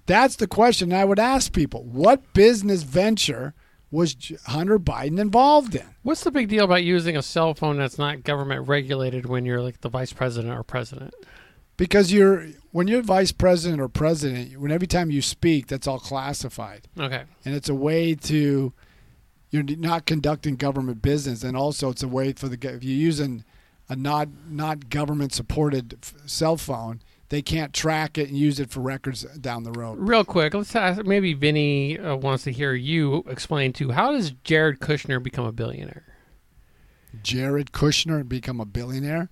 That's 0.09 0.37
the 0.37 0.47
question 0.47 0.91
I 0.91 1.05
would 1.05 1.19
ask 1.19 1.53
people. 1.53 1.83
What 1.83 2.33
business 2.33 2.81
venture 2.81 3.53
was 3.91 4.15
Hunter 4.47 4.79
Biden 4.79 5.19
involved 5.19 5.75
in? 5.75 5.85
What's 6.01 6.23
the 6.23 6.31
big 6.31 6.49
deal 6.49 6.65
about 6.65 6.83
using 6.83 7.15
a 7.15 7.21
cell 7.21 7.53
phone 7.53 7.77
that's 7.77 7.99
not 7.99 8.23
government 8.23 8.67
regulated 8.67 9.27
when 9.27 9.45
you're 9.45 9.61
like 9.61 9.81
the 9.81 9.89
vice 9.89 10.11
president 10.11 10.57
or 10.57 10.63
president? 10.63 11.13
Because 11.77 12.11
you're 12.11 12.47
when 12.71 12.87
you're 12.87 13.03
vice 13.03 13.31
president 13.31 13.79
or 13.79 13.87
president, 13.87 14.59
when 14.59 14.71
every 14.71 14.87
time 14.87 15.11
you 15.11 15.21
speak, 15.21 15.67
that's 15.67 15.85
all 15.85 15.99
classified. 15.99 16.87
Okay. 16.99 17.21
and 17.45 17.53
it's 17.53 17.69
a 17.69 17.75
way 17.75 18.15
to 18.15 18.73
you're 19.51 19.63
not 19.63 20.07
conducting 20.07 20.55
government 20.55 21.03
business 21.03 21.43
and 21.43 21.55
also 21.55 21.91
it's 21.91 22.01
a 22.01 22.07
way 22.07 22.33
for 22.33 22.47
the 22.47 22.57
if 22.67 22.83
you're 22.83 22.97
using 22.97 23.43
a 23.87 23.95
not 23.95 24.27
not 24.49 24.89
government 24.89 25.33
supported 25.33 25.99
f- 26.01 26.15
cell 26.25 26.57
phone 26.57 26.99
they 27.29 27.41
can't 27.41 27.73
track 27.73 28.17
it 28.17 28.27
and 28.29 28.37
use 28.37 28.59
it 28.59 28.69
for 28.71 28.81
records 28.81 29.23
down 29.39 29.63
the 29.63 29.71
road 29.71 29.97
Real 29.99 30.23
quick, 30.25 30.53
let's 30.53 30.75
ask. 30.75 31.03
Maybe 31.05 31.33
Vinny 31.33 31.97
uh, 31.99 32.15
wants 32.15 32.43
to 32.45 32.51
hear 32.51 32.73
you 32.73 33.23
explain 33.27 33.71
too. 33.73 33.91
How 33.91 34.11
does 34.11 34.31
Jared 34.43 34.79
Kushner 34.79 35.21
become 35.21 35.45
a 35.45 35.51
billionaire? 35.51 36.03
jared 37.23 37.71
kushner 37.71 38.27
become 38.27 38.59
a 38.61 38.65
billionaire 38.65 39.29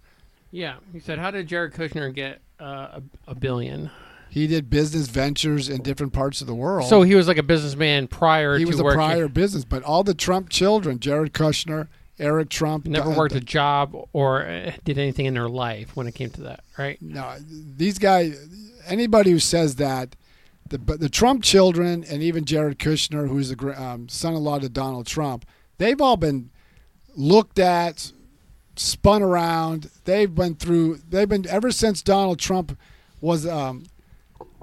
Yeah, 0.51 0.77
he 0.91 0.99
said, 0.99 1.19
"How 1.19 1.29
did 1.31 1.47
Jared 1.47 1.73
Kushner 1.73 2.13
get 2.13 2.41
uh, 2.59 2.99
a, 3.27 3.31
a 3.31 3.35
billion? 3.35 3.91
he 4.29 4.45
did 4.47 4.69
business 4.69 5.07
ventures 5.07 5.69
in 5.69 5.81
different 5.83 6.11
parts 6.11 6.41
of 6.41 6.47
the 6.47 6.55
world 6.55 6.89
So 6.89 7.01
he 7.03 7.15
was 7.15 7.27
like 7.27 7.37
a 7.37 7.43
businessman 7.43 8.07
prior 8.07 8.57
he 8.57 8.65
to 8.65 8.69
was 8.69 8.79
a 8.79 8.83
working. 8.83 8.97
prior 8.97 9.27
business 9.27 9.63
but 9.63 9.83
all 9.83 10.03
the 10.03 10.13
trump 10.13 10.49
children 10.49 10.99
jared 10.99 11.33
kushner 11.33 11.87
eric 12.19 12.49
trump 12.49 12.85
Never 12.85 13.09
worked 13.09 13.35
a 13.35 13.39
job 13.39 13.95
or 14.13 14.45
uh, 14.45 14.71
did 14.83 14.97
anything 14.97 15.25
in 15.25 15.33
their 15.33 15.49
life 15.49 15.95
when 15.95 16.07
it 16.07 16.15
came 16.15 16.29
to 16.31 16.41
that, 16.41 16.63
right? 16.77 17.01
No, 17.01 17.35
these 17.39 17.99
guys. 17.99 18.47
Anybody 18.87 19.31
who 19.31 19.39
says 19.39 19.75
that, 19.75 20.15
the 20.69 20.77
the 20.77 21.09
Trump 21.09 21.43
children 21.43 22.03
and 22.09 22.23
even 22.23 22.45
Jared 22.45 22.79
Kushner, 22.79 23.27
who's 23.27 23.49
the 23.49 23.81
um, 23.81 24.07
son-in-law 24.09 24.59
to 24.59 24.69
Donald 24.69 25.07
Trump, 25.07 25.45
they've 25.77 25.99
all 25.99 26.17
been 26.17 26.49
looked 27.15 27.59
at, 27.59 28.11
spun 28.75 29.21
around. 29.21 29.89
They've 30.05 30.33
been 30.33 30.55
through. 30.55 30.99
They've 31.09 31.27
been 31.27 31.47
ever 31.47 31.71
since 31.71 32.01
Donald 32.01 32.39
Trump 32.39 32.77
was 33.21 33.45
um, 33.45 33.85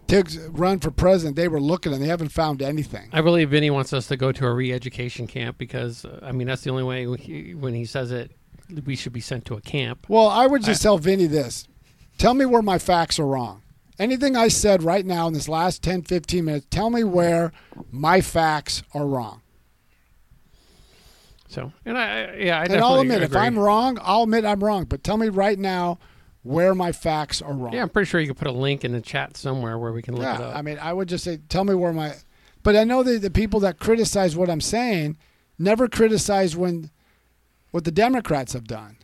took 0.06 0.28
run 0.50 0.80
for 0.80 0.90
president. 0.90 1.37
They 1.37 1.49
were 1.49 1.61
looking 1.61 1.92
and 1.92 2.02
they 2.02 2.08
haven't 2.08 2.30
found 2.30 2.62
anything. 2.62 3.08
I 3.12 3.20
believe 3.20 3.50
Vinny 3.50 3.70
wants 3.70 3.92
us 3.92 4.06
to 4.08 4.16
go 4.16 4.32
to 4.32 4.46
a 4.46 4.52
re-education 4.52 5.26
camp 5.26 5.58
because 5.58 6.04
uh, 6.04 6.20
I 6.23 6.32
mean 6.32 6.46
that's 6.46 6.62
the 6.62 6.70
only 6.70 6.82
way 6.82 7.16
he, 7.16 7.54
when 7.54 7.75
he 7.75 7.84
says 7.84 8.11
it, 8.11 8.32
we 8.84 8.96
should 8.96 9.12
be 9.12 9.20
sent 9.20 9.44
to 9.46 9.54
a 9.54 9.61
camp. 9.61 10.06
Well, 10.08 10.28
I 10.28 10.46
would 10.46 10.62
just 10.62 10.82
tell 10.82 10.99
Vinny 10.99 11.26
this. 11.26 11.66
Tell 12.18 12.34
me 12.34 12.44
where 12.44 12.62
my 12.62 12.78
facts 12.78 13.18
are 13.18 13.26
wrong. 13.26 13.62
Anything 13.99 14.37
I 14.37 14.49
said 14.49 14.82
right 14.82 15.06
now 15.06 15.28
in 15.28 15.34
this 15.34 15.49
last 15.49 15.82
10, 15.82 16.02
15 16.02 16.44
minutes, 16.44 16.66
tell 16.68 16.90
me 16.90 17.04
where 17.04 17.52
my 17.92 18.20
facts 18.20 18.82
are 18.92 19.06
wrong. 19.06 19.42
So, 21.49 21.73
and 21.84 21.96
I, 21.96 22.02
I 22.02 22.34
yeah, 22.34 22.58
I 22.58 22.64
and 22.64 22.80
I'll 22.80 23.00
admit, 23.00 23.23
if. 23.23 23.37
I'm 23.37 23.56
wrong, 23.56 23.99
I'll 24.02 24.25
admit 24.25 24.44
I'm 24.44 24.62
wrong. 24.62 24.84
But 24.84 25.04
tell 25.04 25.16
me 25.16 25.28
right 25.28 25.58
now 25.58 26.00
where 26.44 26.74
my 26.74 26.92
facts 26.92 27.42
are 27.42 27.52
wrong. 27.52 27.72
yeah, 27.72 27.82
I'm 27.82 27.88
pretty 27.88 28.08
sure 28.08 28.20
you 28.20 28.28
could 28.28 28.36
put 28.36 28.46
a 28.46 28.52
link 28.52 28.84
in 28.84 28.92
the 28.92 29.00
chat 29.00 29.36
somewhere 29.36 29.78
where 29.78 29.92
we 29.92 30.02
can 30.02 30.14
look 30.14 30.22
it 30.22 30.26
Yeah, 30.40 30.46
up. 30.48 30.56
I 30.56 30.62
mean, 30.62 30.78
I 30.78 30.92
would 30.92 31.08
just 31.08 31.24
say, 31.24 31.38
tell 31.48 31.64
me 31.64 31.74
where 31.74 31.92
my. 31.92 32.14
But 32.62 32.76
I 32.76 32.84
know 32.84 33.02
that 33.02 33.20
the 33.22 33.30
people 33.30 33.58
that 33.60 33.78
criticize 33.80 34.36
what 34.36 34.48
I'm 34.48 34.60
saying 34.60 35.16
never 35.58 35.88
criticize 35.88 36.56
when 36.56 36.90
what 37.72 37.84
the 37.84 37.90
Democrats 37.90 38.52
have 38.52 38.64
done. 38.66 38.98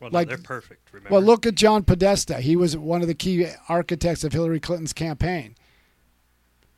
Well, 0.00 0.10
Like- 0.10 0.28
no, 0.28 0.34
they're 0.34 0.42
perfect. 0.42 0.92
Remember? 0.92 1.12
Well, 1.14 1.22
look 1.22 1.46
at 1.46 1.54
John 1.54 1.84
Podesta. 1.84 2.40
He 2.40 2.56
was 2.56 2.76
one 2.76 3.02
of 3.02 3.06
the 3.06 3.14
key 3.14 3.46
architects 3.68 4.24
of 4.24 4.32
Hillary 4.32 4.58
Clinton's 4.58 4.92
campaign. 4.92 5.54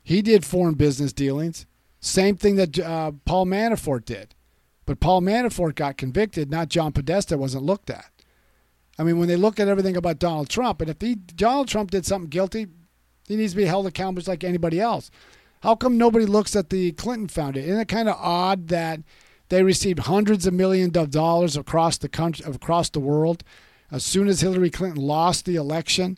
He 0.03 0.21
did 0.21 0.45
foreign 0.45 0.75
business 0.75 1.11
dealings. 1.13 1.65
Same 1.99 2.35
thing 2.37 2.55
that 2.57 2.77
uh, 2.77 3.13
Paul 3.25 3.45
Manafort 3.47 4.05
did. 4.05 4.35
But 4.85 4.99
Paul 4.99 5.21
Manafort 5.21 5.73
got 5.73 5.97
convicted, 5.97 6.51
not 6.51 6.69
John 6.69 6.91
Podesta 6.91 7.37
wasn't 7.37 7.63
looked 7.63 7.89
at. 7.89 8.05
I 8.97 9.03
mean, 9.03 9.19
when 9.19 9.27
they 9.27 9.35
look 9.35 9.59
at 9.59 9.67
everything 9.67 9.97
about 9.97 10.19
Donald 10.19 10.49
Trump, 10.49 10.81
and 10.81 10.89
if 10.89 11.01
he, 11.01 11.15
Donald 11.15 11.67
Trump 11.67 11.91
did 11.91 12.05
something 12.05 12.29
guilty, 12.29 12.67
he 13.27 13.35
needs 13.35 13.53
to 13.53 13.57
be 13.57 13.65
held 13.65 13.87
accountable 13.87 14.21
just 14.21 14.27
like 14.27 14.43
anybody 14.43 14.79
else. 14.79 15.11
How 15.61 15.75
come 15.75 15.97
nobody 15.97 16.25
looks 16.25 16.55
at 16.55 16.69
the 16.69 16.91
Clinton 16.93 17.27
Foundation? 17.27 17.69
Isn't 17.69 17.81
it 17.81 17.87
kind 17.87 18.07
of 18.07 18.17
odd 18.19 18.67
that 18.69 19.01
they 19.49 19.63
received 19.63 19.99
hundreds 19.99 20.45
of 20.45 20.53
millions 20.53 20.95
of 20.95 21.11
dollars 21.11 21.57
across 21.57 21.97
the 21.97 22.09
country, 22.09 22.45
across 22.45 22.89
the 22.89 22.99
world? 22.99 23.43
As 23.91 24.03
soon 24.03 24.27
as 24.27 24.41
Hillary 24.41 24.69
Clinton 24.69 25.01
lost 25.01 25.45
the 25.45 25.55
election, 25.55 26.17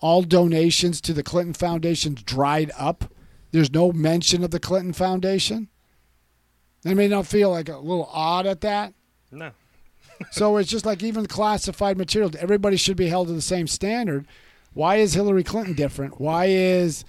all 0.00 0.22
donations 0.22 1.00
to 1.02 1.12
the 1.12 1.22
Clinton 1.22 1.54
Foundation 1.54 2.14
dried 2.14 2.70
up. 2.78 3.12
There's 3.52 3.72
no 3.72 3.92
mention 3.92 4.44
of 4.44 4.50
the 4.50 4.60
Clinton 4.60 4.92
Foundation. 4.92 5.68
They 6.82 6.94
may 6.94 7.08
not 7.08 7.26
feel 7.26 7.50
like 7.50 7.68
a 7.68 7.78
little 7.78 8.10
odd 8.12 8.46
at 8.46 8.60
that. 8.62 8.94
no. 9.30 9.50
So 10.30 10.56
it's 10.56 10.70
just 10.70 10.86
like 10.86 11.02
even 11.02 11.26
classified 11.26 11.96
material. 11.96 12.30
Everybody 12.38 12.76
should 12.76 12.96
be 12.96 13.08
held 13.08 13.28
to 13.28 13.34
the 13.34 13.40
same 13.40 13.66
standard. 13.66 14.26
Why 14.72 14.96
is 14.96 15.14
Hillary 15.14 15.44
Clinton 15.44 15.74
different? 15.74 16.20
Why 16.20 16.46
is 16.46 17.04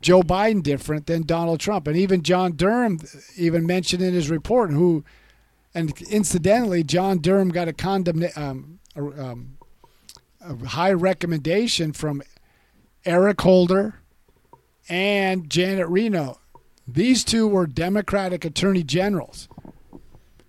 Joe 0.00 0.22
Biden 0.22 0.62
different 0.62 1.06
than 1.06 1.24
Donald 1.24 1.60
Trump? 1.60 1.86
And 1.86 1.96
even 1.96 2.22
John 2.22 2.52
Durham 2.52 2.98
even 3.36 3.66
mentioned 3.66 4.02
in 4.02 4.14
his 4.14 4.30
report 4.30 4.70
who, 4.70 5.04
and 5.74 5.92
incidentally, 6.10 6.82
John 6.82 7.18
Durham 7.18 7.48
got 7.48 7.68
a 7.68 8.32
um, 8.36 8.78
um, 8.96 9.58
a 10.40 10.66
high 10.66 10.92
recommendation 10.92 11.92
from 11.92 12.22
Eric 13.04 13.40
Holder 13.40 14.00
and 14.88 15.48
Janet 15.50 15.88
Reno. 15.88 16.40
These 16.86 17.24
two 17.24 17.46
were 17.46 17.66
Democratic 17.66 18.44
attorney 18.44 18.82
generals. 18.82 19.48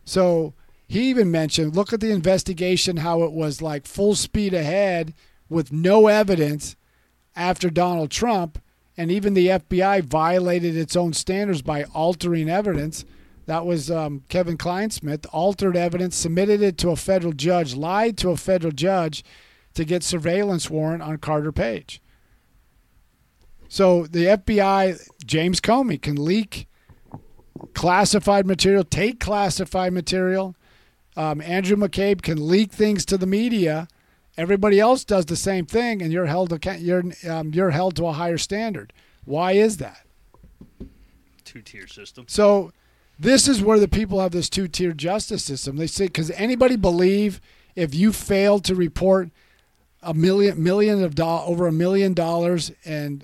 So 0.06 0.54
he 0.90 1.08
even 1.12 1.30
mentioned 1.30 1.76
look 1.76 1.94
at 1.94 2.00
the 2.00 2.10
investigation, 2.10 2.98
how 2.98 3.22
it 3.22 3.32
was 3.32 3.62
like 3.62 3.86
full 3.86 4.16
speed 4.16 4.56
ahead 4.56 5.14
with 5.48 5.72
no 5.72 6.08
evidence 6.08 6.76
after 7.36 7.70
Donald 7.70 8.10
Trump. 8.10 8.60
And 8.98 9.12
even 9.12 9.36
the 9.36 9.48
FBI 9.48 10.04
violated 10.04 10.76
its 10.76 10.96
own 10.96 11.14
standards 11.14 11.62
by 11.62 11.84
altering 11.84 12.50
evidence. 12.50 13.06
That 13.46 13.68
was 13.68 13.90
um, 13.90 14.24
Kevin 14.30 14.58
Clinesmith, 14.58 15.28
altered 15.32 15.78
evidence, 15.78 16.16
submitted 16.16 16.62
it 16.64 16.78
to 16.80 16.90
a 16.90 16.96
federal 16.96 17.34
judge, 17.34 17.76
lied 17.76 18.18
to 18.18 18.32
a 18.32 18.38
federal 18.38 18.74
judge 18.74 19.24
to 19.76 19.86
get 19.86 20.04
surveillance 20.04 20.72
warrant 20.72 21.04
on 21.04 21.18
Carter 21.20 21.52
Page. 21.52 22.02
So 23.68 24.08
the 24.08 24.26
FBI, 24.26 25.08
James 25.24 25.62
Comey, 25.62 26.02
can 26.02 26.16
leak 26.16 26.68
classified 27.76 28.48
material, 28.48 28.84
take 28.84 29.20
classified 29.20 29.94
material. 29.94 30.56
Um, 31.20 31.42
Andrew 31.42 31.76
McCabe 31.76 32.22
can 32.22 32.48
leak 32.48 32.72
things 32.72 33.04
to 33.08 33.18
the 33.18 33.26
media. 33.28 33.90
Everybody 34.38 34.80
else 34.80 35.04
does 35.04 35.26
the 35.26 35.36
same 35.36 35.66
thing, 35.66 36.02
and 36.02 36.14
you're 36.14 36.28
held 36.28 36.54
account- 36.54 36.80
you're 36.80 37.04
um, 37.30 37.54
you're 37.54 37.72
held 37.72 37.98
to 37.98 38.08
a 38.08 38.14
higher 38.14 38.38
standard. 38.38 38.94
Why 39.26 39.52
is 39.52 39.78
that? 39.78 40.06
Two 41.44 41.62
tier 41.62 41.88
system. 41.88 42.24
So 42.30 42.72
this 43.20 43.50
is 43.50 43.62
where 43.62 43.80
the 43.80 43.90
people 43.90 44.22
have 44.22 44.32
this 44.32 44.50
two-tier 44.50 44.94
justice 44.94 45.44
system. 45.44 45.76
They 45.76 45.88
say 45.88 46.06
because 46.06 46.32
anybody 46.32 46.78
believe 46.78 47.42
if 47.76 47.94
you 47.94 48.14
fail 48.14 48.60
to 48.60 48.74
report 48.74 49.30
a 50.02 50.14
million 50.14 50.64
million 50.64 51.04
of 51.04 51.16
dollars 51.16 51.50
over 51.50 51.68
a 51.68 51.74
million 51.74 52.14
dollars 52.14 52.72
in 52.86 53.24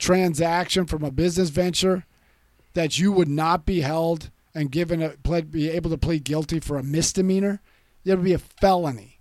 transaction 0.00 0.84
from 0.84 1.04
a 1.04 1.12
business 1.12 1.50
venture 1.50 2.06
that 2.74 2.98
you 2.98 3.12
would 3.12 3.28
not 3.28 3.64
be 3.64 3.82
held 3.82 4.30
and 4.56 4.70
given 4.72 5.02
a 5.02 5.10
plead, 5.10 5.50
be 5.50 5.68
able 5.68 5.90
to 5.90 5.98
plead 5.98 6.24
guilty 6.24 6.60
for 6.60 6.78
a 6.78 6.82
misdemeanor. 6.82 7.60
It 8.04 8.14
would 8.14 8.24
be 8.24 8.32
a 8.32 8.38
felony. 8.38 9.20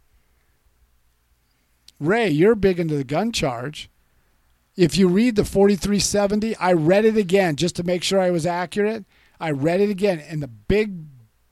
Ray, 2.00 2.30
you're 2.30 2.56
big 2.56 2.80
into 2.80 2.96
the 2.96 3.04
gun 3.04 3.32
charge. 3.32 3.90
If 4.78 4.98
you 4.98 5.08
read 5.08 5.36
the 5.36 5.46
4370, 5.46 6.56
I 6.58 6.74
read 6.74 7.06
it 7.06 7.18
again 7.18 7.56
just 7.56 7.76
to 7.78 7.84
make 7.84 8.04
sure 8.04 8.20
I 8.20 8.32
was 8.32 8.46
accurate. 8.46 9.06
I 9.40 9.52
read 9.52 9.82
it 9.82 9.90
again 9.90 10.20
in 10.20 10.40
the 10.40 10.48
big, 10.48 11.06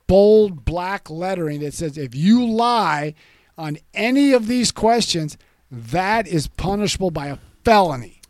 bold 0.07 0.63
black 0.65 1.09
lettering 1.09 1.59
that 1.61 1.73
says 1.73 1.97
if 1.97 2.13
you 2.15 2.45
lie 2.45 3.13
on 3.57 3.77
any 3.93 4.33
of 4.33 4.47
these 4.47 4.71
questions, 4.71 5.37
that 5.71 6.27
is 6.27 6.47
punishable 6.47 7.11
by 7.11 7.27
a 7.27 7.37
felony. 7.63 8.21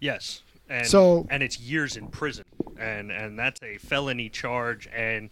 Yes. 0.00 0.42
And, 0.68 0.86
So- 0.86 1.26
and 1.30 1.42
it's 1.42 1.60
years 1.60 1.96
in 1.96 2.08
prison, 2.08 2.44
and 2.78 3.10
and 3.10 3.38
that's 3.38 3.62
a 3.62 3.78
felony 3.78 4.28
charge, 4.28 4.88
and 4.94 5.30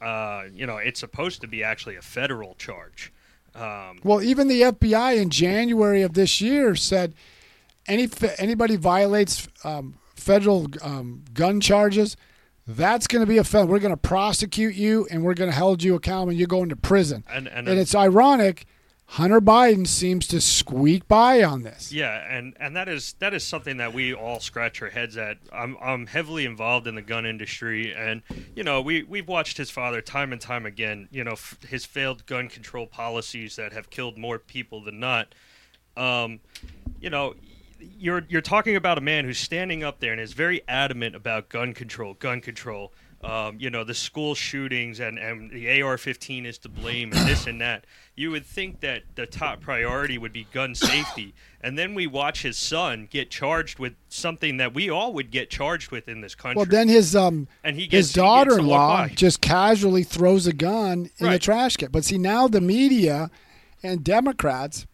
uh, 0.00 0.44
you 0.52 0.66
know 0.66 0.76
it's 0.76 1.00
supposed 1.00 1.40
to 1.42 1.46
be 1.46 1.62
actually 1.62 1.96
a 1.96 2.02
federal 2.02 2.54
charge. 2.54 3.12
Um, 3.54 4.00
Well, 4.02 4.22
even 4.22 4.48
the 4.48 4.62
FBI 4.62 5.20
in 5.20 5.30
January 5.30 6.02
of 6.02 6.14
this 6.14 6.40
year 6.40 6.74
said 6.74 7.14
any 7.86 8.08
anybody 8.38 8.76
violates 8.76 9.48
um, 9.64 9.98
federal 10.14 10.66
um, 10.82 11.24
gun 11.34 11.60
charges, 11.60 12.16
That's 12.66 13.06
going 13.06 13.20
to 13.20 13.26
be 13.26 13.38
a 13.38 13.44
felony. 13.44 13.70
We're 13.70 13.80
going 13.80 13.94
to 13.94 13.96
prosecute 13.96 14.74
you 14.74 15.06
and 15.10 15.22
we're 15.24 15.34
going 15.34 15.50
to 15.50 15.56
hold 15.56 15.82
you 15.82 15.94
accountable. 15.94 16.30
and 16.30 16.38
You're 16.38 16.48
going 16.48 16.68
to 16.70 16.76
prison. 16.76 17.24
And 17.28 17.48
and, 17.48 17.68
And 17.68 17.78
it's 17.78 17.94
ironic. 17.94 18.66
Hunter 19.12 19.42
Biden 19.42 19.86
seems 19.86 20.26
to 20.28 20.40
squeak 20.40 21.06
by 21.06 21.42
on 21.42 21.64
this. 21.64 21.92
yeah, 21.92 22.24
and 22.34 22.56
and 22.58 22.74
that 22.76 22.88
is 22.88 23.14
that 23.18 23.34
is 23.34 23.44
something 23.44 23.76
that 23.76 23.92
we 23.92 24.14
all 24.14 24.40
scratch 24.40 24.80
our 24.80 24.88
heads 24.88 25.18
at. 25.18 25.36
I'm 25.52 25.76
I'm 25.82 26.06
heavily 26.06 26.46
involved 26.46 26.86
in 26.86 26.94
the 26.94 27.02
gun 27.02 27.26
industry, 27.26 27.92
and 27.94 28.22
you 28.56 28.64
know 28.64 28.80
we 28.80 29.02
we've 29.02 29.28
watched 29.28 29.58
his 29.58 29.70
father 29.70 30.00
time 30.00 30.32
and 30.32 30.40
time 30.40 30.64
again. 30.64 31.08
You 31.10 31.24
know 31.24 31.32
f- 31.32 31.58
his 31.68 31.84
failed 31.84 32.24
gun 32.24 32.48
control 32.48 32.86
policies 32.86 33.56
that 33.56 33.74
have 33.74 33.90
killed 33.90 34.16
more 34.16 34.38
people 34.38 34.82
than 34.82 34.98
not. 34.98 35.34
Um, 35.94 36.40
you 36.98 37.10
know, 37.10 37.34
you're 37.78 38.24
you're 38.30 38.40
talking 38.40 38.76
about 38.76 38.96
a 38.96 39.02
man 39.02 39.26
who's 39.26 39.38
standing 39.38 39.84
up 39.84 40.00
there 40.00 40.12
and 40.12 40.22
is 40.22 40.32
very 40.32 40.62
adamant 40.66 41.14
about 41.14 41.50
gun 41.50 41.74
control, 41.74 42.14
gun 42.14 42.40
control. 42.40 42.94
Um, 43.22 43.56
you 43.60 43.70
know, 43.70 43.84
the 43.84 43.94
school 43.94 44.34
shootings 44.34 44.98
and, 44.98 45.16
and 45.16 45.48
the 45.52 45.80
AR-15 45.80 46.44
is 46.44 46.58
to 46.58 46.68
blame 46.68 47.12
and 47.12 47.28
this 47.28 47.46
and 47.46 47.60
that. 47.60 47.84
You 48.16 48.32
would 48.32 48.44
think 48.44 48.80
that 48.80 49.04
the 49.14 49.26
top 49.26 49.60
priority 49.60 50.18
would 50.18 50.32
be 50.32 50.48
gun 50.52 50.74
safety, 50.74 51.32
and 51.60 51.78
then 51.78 51.94
we 51.94 52.08
watch 52.08 52.42
his 52.42 52.58
son 52.58 53.06
get 53.08 53.30
charged 53.30 53.78
with 53.78 53.94
something 54.08 54.56
that 54.56 54.74
we 54.74 54.90
all 54.90 55.12
would 55.12 55.30
get 55.30 55.50
charged 55.50 55.92
with 55.92 56.08
in 56.08 56.20
this 56.20 56.34
country. 56.34 56.56
Well, 56.56 56.66
then 56.66 56.88
his 56.88 57.14
um 57.14 57.46
and 57.62 57.76
he 57.76 57.86
gets 57.86 58.08
his 58.08 58.14
gets 58.14 58.14
somewhat 58.14 58.44
daughter-in-law 58.44 59.08
just 59.08 59.40
casually 59.40 60.02
throws 60.02 60.48
a 60.48 60.52
gun 60.52 61.08
in 61.18 61.30
the 61.30 61.38
trash 61.38 61.76
can. 61.76 61.92
But 61.92 62.04
see, 62.04 62.18
now 62.18 62.48
the 62.48 62.60
media 62.60 63.30
and 63.84 64.02
Democrats 64.02 64.86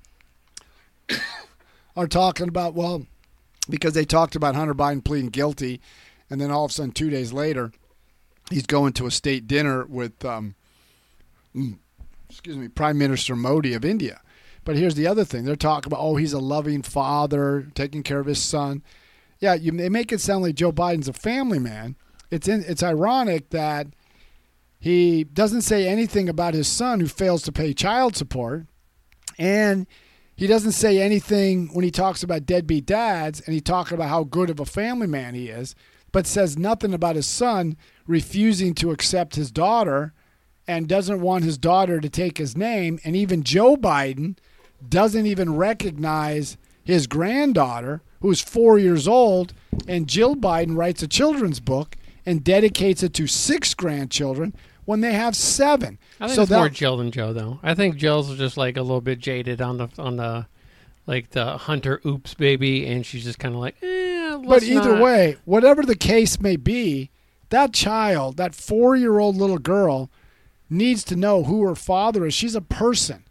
are 1.96 2.06
talking 2.06 2.48
about 2.48 2.74
well, 2.74 3.06
because 3.70 3.94
they 3.94 4.04
talked 4.04 4.36
about 4.36 4.54
Hunter 4.54 4.74
Biden 4.74 5.02
pleading 5.02 5.30
guilty, 5.30 5.80
and 6.28 6.38
then 6.38 6.50
all 6.50 6.66
of 6.66 6.72
a 6.72 6.74
sudden, 6.74 6.92
two 6.92 7.08
days 7.08 7.32
later, 7.32 7.72
he's 8.50 8.66
going 8.66 8.92
to 8.94 9.06
a 9.06 9.10
state 9.10 9.46
dinner 9.46 9.84
with, 9.86 10.24
um, 10.24 10.54
mm, 11.54 11.78
excuse 12.28 12.56
me, 12.56 12.68
Prime 12.68 12.98
Minister 12.98 13.36
Modi 13.36 13.74
of 13.74 13.84
India. 13.84 14.20
But 14.64 14.76
here's 14.76 14.96
the 14.96 15.06
other 15.06 15.24
thing: 15.24 15.44
they're 15.44 15.56
talking 15.56 15.90
about 15.90 16.00
oh, 16.00 16.16
he's 16.16 16.34
a 16.34 16.38
loving 16.38 16.82
father, 16.82 17.68
taking 17.74 18.02
care 18.02 18.20
of 18.20 18.26
his 18.26 18.42
son. 18.42 18.82
Yeah, 19.40 19.54
you, 19.54 19.72
they 19.72 19.88
make 19.88 20.12
it 20.12 20.20
sound 20.20 20.42
like 20.42 20.56
Joe 20.56 20.72
Biden's 20.72 21.08
a 21.08 21.12
family 21.12 21.58
man. 21.58 21.96
It's 22.30 22.48
in, 22.48 22.64
it's 22.66 22.82
ironic 22.82 23.50
that 23.50 23.86
he 24.78 25.24
doesn't 25.24 25.62
say 25.62 25.88
anything 25.88 26.28
about 26.28 26.54
his 26.54 26.68
son 26.68 27.00
who 27.00 27.06
fails 27.06 27.42
to 27.44 27.52
pay 27.52 27.72
child 27.72 28.14
support, 28.14 28.66
and 29.38 29.86
he 30.36 30.46
doesn't 30.46 30.72
say 30.72 31.00
anything 31.00 31.70
when 31.72 31.84
he 31.84 31.90
talks 31.90 32.22
about 32.22 32.46
deadbeat 32.46 32.86
dads 32.86 33.40
and 33.40 33.54
he 33.54 33.60
talking 33.60 33.94
about 33.94 34.08
how 34.08 34.22
good 34.22 34.50
of 34.50 34.60
a 34.60 34.66
family 34.66 35.06
man 35.06 35.34
he 35.34 35.48
is, 35.48 35.74
but 36.18 36.26
says 36.26 36.58
nothing 36.58 36.92
about 36.92 37.14
his 37.14 37.28
son 37.28 37.76
refusing 38.08 38.74
to 38.74 38.90
accept 38.90 39.36
his 39.36 39.52
daughter 39.52 40.12
and 40.66 40.88
doesn't 40.88 41.20
want 41.20 41.44
his 41.44 41.56
daughter 41.56 42.00
to 42.00 42.08
take 42.08 42.38
his 42.38 42.56
name, 42.56 42.98
and 43.04 43.14
even 43.14 43.44
Joe 43.44 43.76
Biden 43.76 44.36
doesn't 44.88 45.26
even 45.26 45.54
recognize 45.54 46.56
his 46.82 47.06
granddaughter, 47.06 48.02
who's 48.20 48.40
four 48.40 48.80
years 48.80 49.06
old, 49.06 49.54
and 49.86 50.08
Jill 50.08 50.34
Biden 50.34 50.76
writes 50.76 51.04
a 51.04 51.06
children's 51.06 51.60
book 51.60 51.96
and 52.26 52.42
dedicates 52.42 53.04
it 53.04 53.14
to 53.14 53.28
six 53.28 53.72
grandchildren 53.72 54.56
when 54.86 55.02
they 55.02 55.12
have 55.12 55.36
seven. 55.36 56.00
I 56.18 56.26
think 56.26 56.34
so 56.34 56.42
it's 56.42 56.50
that, 56.50 56.58
more 56.58 56.68
Jill 56.68 56.96
than 56.96 57.12
Joe, 57.12 57.32
though. 57.32 57.60
I 57.62 57.74
think 57.74 57.94
Jill's 57.94 58.36
just 58.36 58.56
like 58.56 58.76
a 58.76 58.82
little 58.82 59.00
bit 59.00 59.20
jaded 59.20 59.62
on 59.62 59.76
the 59.76 59.88
on 59.96 60.16
the 60.16 60.48
like 61.08 61.30
the 61.30 61.56
Hunter 61.56 62.00
oops 62.06 62.34
baby, 62.34 62.86
and 62.86 63.04
she's 63.04 63.24
just 63.24 63.38
kind 63.40 63.54
of 63.54 63.60
like, 63.60 63.76
eh. 63.82 64.36
but 64.46 64.62
either 64.62 64.92
not- 64.92 65.02
way, 65.02 65.36
whatever 65.44 65.82
the 65.82 65.96
case 65.96 66.38
may 66.40 66.54
be, 66.56 67.10
that 67.48 67.72
child, 67.72 68.36
that 68.36 68.54
four-year-old 68.54 69.34
little 69.34 69.58
girl, 69.58 70.10
needs 70.70 71.02
to 71.04 71.16
know 71.16 71.44
who 71.44 71.64
her 71.66 71.74
father 71.74 72.26
is. 72.26 72.34
She's 72.34 72.54
a 72.54 72.60
person, 72.60 73.24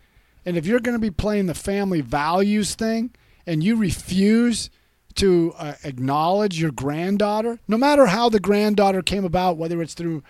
and 0.46 0.58
if 0.58 0.66
you're 0.66 0.80
going 0.80 0.96
to 0.96 1.00
be 1.00 1.12
playing 1.12 1.46
the 1.46 1.54
family 1.54 2.02
values 2.02 2.74
thing, 2.76 3.12
and 3.46 3.64
you 3.64 3.76
refuse 3.76 4.70
to 5.16 5.54
uh, 5.58 5.74
acknowledge 5.84 6.60
your 6.60 6.72
granddaughter, 6.72 7.60
no 7.68 7.78
matter 7.78 8.08
how 8.08 8.28
the 8.30 8.40
granddaughter 8.40 9.02
came 9.04 9.24
about, 9.24 9.58
whether 9.58 9.82
it's 9.82 9.94
through 9.94 10.24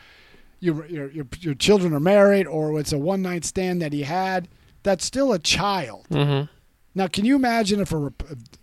your 0.59 0.85
your 0.87 1.09
your, 1.11 1.27
your 1.39 1.53
children 1.53 1.93
are 1.93 1.99
married 1.99 2.45
or 2.47 2.79
it's 2.79 2.91
a 2.91 2.97
one 2.97 3.21
night 3.21 3.45
stand 3.45 3.81
that 3.81 3.93
he 3.93 4.03
had, 4.03 4.47
that's 4.83 5.05
still 5.05 5.31
a 5.33 5.39
child. 5.39 6.07
Mhm. 6.09 6.49
Now, 6.97 7.05
can 7.07 7.25
you 7.25 7.35
imagine 7.35 7.79
if 7.79 7.93
a 7.93 8.11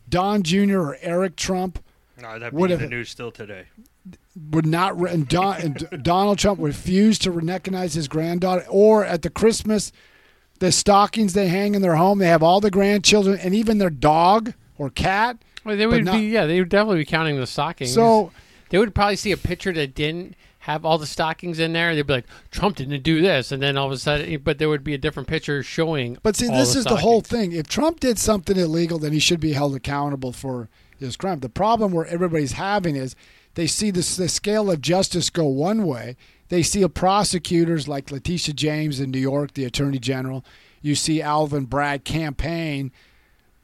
Don 0.09 0.43
Jr. 0.43 0.79
or 0.81 0.99
Eric 1.01 1.37
Trump 1.37 1.79
No, 2.21 2.37
that'd 2.39 2.53
Would 2.53 2.67
be 2.69 2.73
have- 2.73 2.81
the 2.81 2.89
news 2.89 3.09
still 3.09 3.31
today. 3.31 3.67
would 4.51 4.67
not 4.67 4.97
and, 5.09 5.29
Don, 5.29 5.61
and 5.61 6.03
Donald 6.03 6.39
Trump 6.39 6.59
refused 6.61 7.23
to 7.23 7.31
recognize 7.31 7.95
his 7.95 8.09
granddaughter, 8.09 8.65
or 8.69 9.05
at 9.05 9.23
the 9.23 9.31
Christmas, 9.31 9.93
the 10.59 10.73
stockings 10.73 11.33
they 11.35 11.47
hang 11.47 11.77
in 11.77 11.83
their 11.83 11.95
home, 11.95 12.19
they 12.19 12.27
have 12.27 12.43
all 12.43 12.61
the 12.61 12.71
grandchildren 12.73 13.39
and 13.39 13.55
even 13.55 13.79
their 13.79 13.91
dog 13.91 14.53
or 14.79 14.91
cat. 14.91 15.39
Well, 15.65 15.77
they 15.77 15.87
would 15.87 16.05
not- 16.05 16.17
be 16.17 16.27
yeah, 16.27 16.47
they 16.47 16.59
would 16.59 16.69
definitely 16.69 16.99
be 16.99 17.05
counting 17.05 17.37
the 17.39 17.47
stockings. 17.47 17.93
So 17.95 18.33
they 18.71 18.79
would 18.79 18.95
probably 18.97 19.17
see 19.17 19.31
a 19.31 19.37
picture 19.37 19.73
that 19.73 19.95
didn't 19.95 20.35
have 20.65 20.87
all 20.87 20.97
the 20.97 21.07
stockings 21.07 21.59
in 21.59 21.75
there. 21.75 21.91
And 21.91 21.99
they'd 21.99 22.07
be 22.07 22.15
like, 22.15 22.27
Trump 22.51 22.77
didn't 22.77 23.03
do 23.03 23.21
this, 23.21 23.53
and 23.53 23.63
then 23.63 23.77
all 23.77 23.85
of 23.85 23.93
a 23.93 23.99
sudden, 23.99 24.41
but 24.43 24.57
there 24.57 24.71
would 24.71 24.83
be 24.83 24.95
a 24.95 24.99
different 24.99 25.29
picture 25.29 25.63
showing. 25.63 26.17
But 26.23 26.37
see, 26.37 26.49
this 26.49 26.73
the 26.73 26.79
is 26.79 26.85
the 26.87 26.97
whole 26.97 27.21
thing. 27.21 27.53
If 27.53 27.69
Trump 27.69 28.01
did 28.01 28.19
something 28.19 28.57
illegal, 28.57 28.99
then 28.99 29.13
he 29.13 29.19
should 29.19 29.41
be 29.41 29.53
held 29.53 29.77
accountable 29.77 30.33
for 30.33 30.71
his 30.99 31.19
crime. 31.19 31.41
The 31.41 31.51
problem 31.51 31.93
where 31.93 32.07
everybody's 32.07 32.53
having 32.53 32.97
is 32.97 33.15
they 33.57 33.67
see 33.67 33.91
this, 33.91 34.17
the 34.17 34.27
scale 34.27 34.71
of 34.71 34.81
justice 34.81 35.29
go 35.29 35.45
one 35.45 35.85
way. 35.85 36.17
They 36.49 36.63
see 36.63 36.87
prosecutors 36.89 37.87
like 37.87 38.11
Letitia 38.11 38.55
James 38.55 39.01
in 39.01 39.11
New 39.11 39.19
York, 39.19 39.53
the 39.53 39.67
Attorney 39.67 39.99
General. 39.99 40.47
You 40.81 40.95
see 40.95 41.21
Alvin 41.21 41.67
Bragg 41.67 42.05
campaign. 42.05 42.91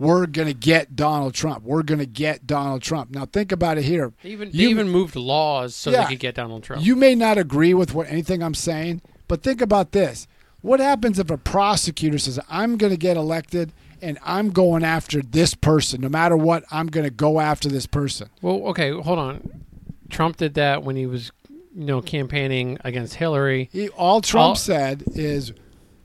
We're 0.00 0.24
going 0.26 0.48
to 0.48 0.54
get 0.54 0.96
Donald 0.96 1.34
Trump. 1.34 1.62
We're 1.62 1.82
going 1.82 2.00
to 2.00 2.06
get 2.06 2.46
Donald 2.46 2.80
Trump. 2.82 3.10
Now 3.10 3.26
think 3.26 3.52
about 3.52 3.76
it 3.78 3.84
here. 3.84 4.12
They 4.22 4.30
even 4.30 4.48
You- 4.50 4.64
they 4.66 4.70
even 4.70 4.88
moved 4.88 5.14
laws 5.14 5.74
so 5.76 5.90
Yeah. 5.90 6.04
they 6.04 6.14
could 6.14 6.20
get 6.20 6.34
Donald 6.36 6.62
Trump. 6.64 6.82
You 6.84 6.96
may 6.96 7.14
not 7.14 7.36
agree 7.36 7.74
with 7.74 7.92
what 7.94 8.08
anything 8.08 8.42
I'm 8.42 8.54
saying, 8.54 9.02
but 9.28 9.42
think 9.42 9.60
about 9.60 9.92
this. 9.92 10.26
What 10.62 10.80
happens 10.80 11.18
if 11.18 11.30
a 11.30 11.36
prosecutor 11.36 12.16
says, 12.18 12.40
I'm 12.48 12.76
going 12.78 12.92
to 12.92 12.96
get 12.96 13.16
elected 13.18 13.72
and 14.00 14.18
I'm 14.24 14.50
going 14.50 14.84
after 14.84 15.20
this 15.20 15.54
person? 15.54 16.00
No 16.00 16.08
matter 16.08 16.36
what, 16.36 16.64
I'm 16.70 16.86
going 16.86 17.04
to 17.04 17.10
go 17.10 17.38
after 17.38 17.68
this 17.68 17.84
person. 17.86 18.30
well, 18.40 18.56
okay, 18.68 18.90
hold 18.92 19.18
on. 19.18 19.64
Trump 20.08 20.38
did 20.38 20.54
that 20.54 20.82
when 20.82 20.96
he 20.96 21.06
was, 21.06 21.30
you 21.50 21.84
know, 21.84 22.00
campaigning 22.00 22.78
against 22.84 23.14
Hillary. 23.16 23.68
He, 23.70 23.90
all 23.90 24.20
Trump 24.22 24.48
All- 24.48 24.54
said 24.56 25.04
is, 25.14 25.52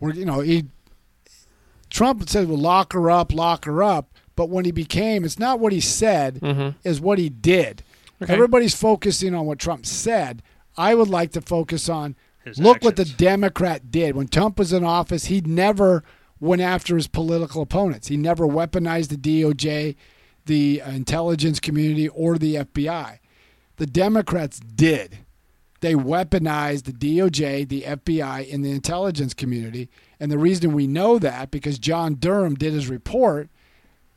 we're, 0.01 0.13
you 0.13 0.25
know, 0.25 0.41
he, 0.41 0.65
Trump 1.95 2.27
said, 2.29 2.49
well, 2.49 2.57
lock 2.57 2.91
her 2.93 3.09
up, 3.09 3.33
lock 3.33 3.65
her 3.65 3.81
up. 3.81 4.11
But 4.35 4.49
when 4.49 4.65
he 4.65 4.71
became, 4.71 5.23
it's 5.23 5.39
not 5.39 5.59
what 5.61 5.71
he 5.71 5.79
said, 5.79 6.39
Mm-hmm. 6.41 6.77
is 6.83 6.99
what 6.99 7.17
he 7.19 7.29
did. 7.29 7.83
Okay. 8.21 8.33
Everybody's 8.33 8.75
focusing 8.75 9.33
on 9.33 9.45
what 9.45 9.59
Trump 9.59 9.85
said. 9.85 10.43
I 10.77 10.93
would 10.93 11.07
like 11.09 11.31
to 11.31 11.41
focus 11.41 11.87
on 11.87 12.15
His 12.43 12.59
look 12.59 12.83
what 12.83 12.97
the. 12.97 13.05
Democrat 13.05 13.91
did. 13.91 14.15
When 14.15 14.27
Trump 14.27 14.59
was 14.59 14.73
in 14.73 14.83
office, 14.83 15.25
he 15.25 15.39
never 15.41 16.03
went 16.39 16.61
after 16.61 16.97
his 16.97 17.07
political 17.07 17.61
opponents. 17.61 18.07
He 18.09 18.17
never 18.17 18.45
weaponized 18.45 19.07
the 19.07 19.15
DOJ, 19.41 19.95
the 20.45 20.81
intelligence 20.85 21.61
community, 21.61 22.09
or 22.09 22.37
the 22.37 22.55
FBI. 22.55 23.19
The 23.77 23.85
Democrats 23.87 24.59
did. 24.59 25.19
They 25.85 25.93
weaponized 25.93 26.85
the 26.85 26.93
DOJ, 26.93 27.69
the 27.69 27.83
FBI, 27.83 28.51
and 28.51 28.65
the 28.65 28.71
intelligence 28.71 29.35
community. 29.35 29.87
And 30.19 30.31
the 30.31 30.39
reason 30.39 30.73
we 30.73 30.87
know 30.87 31.19
that 31.19 31.51
because 31.51 31.77
John 31.77 32.15
Durham 32.15 32.55
did 32.55 32.73
his 32.73 32.89
report, 32.89 33.49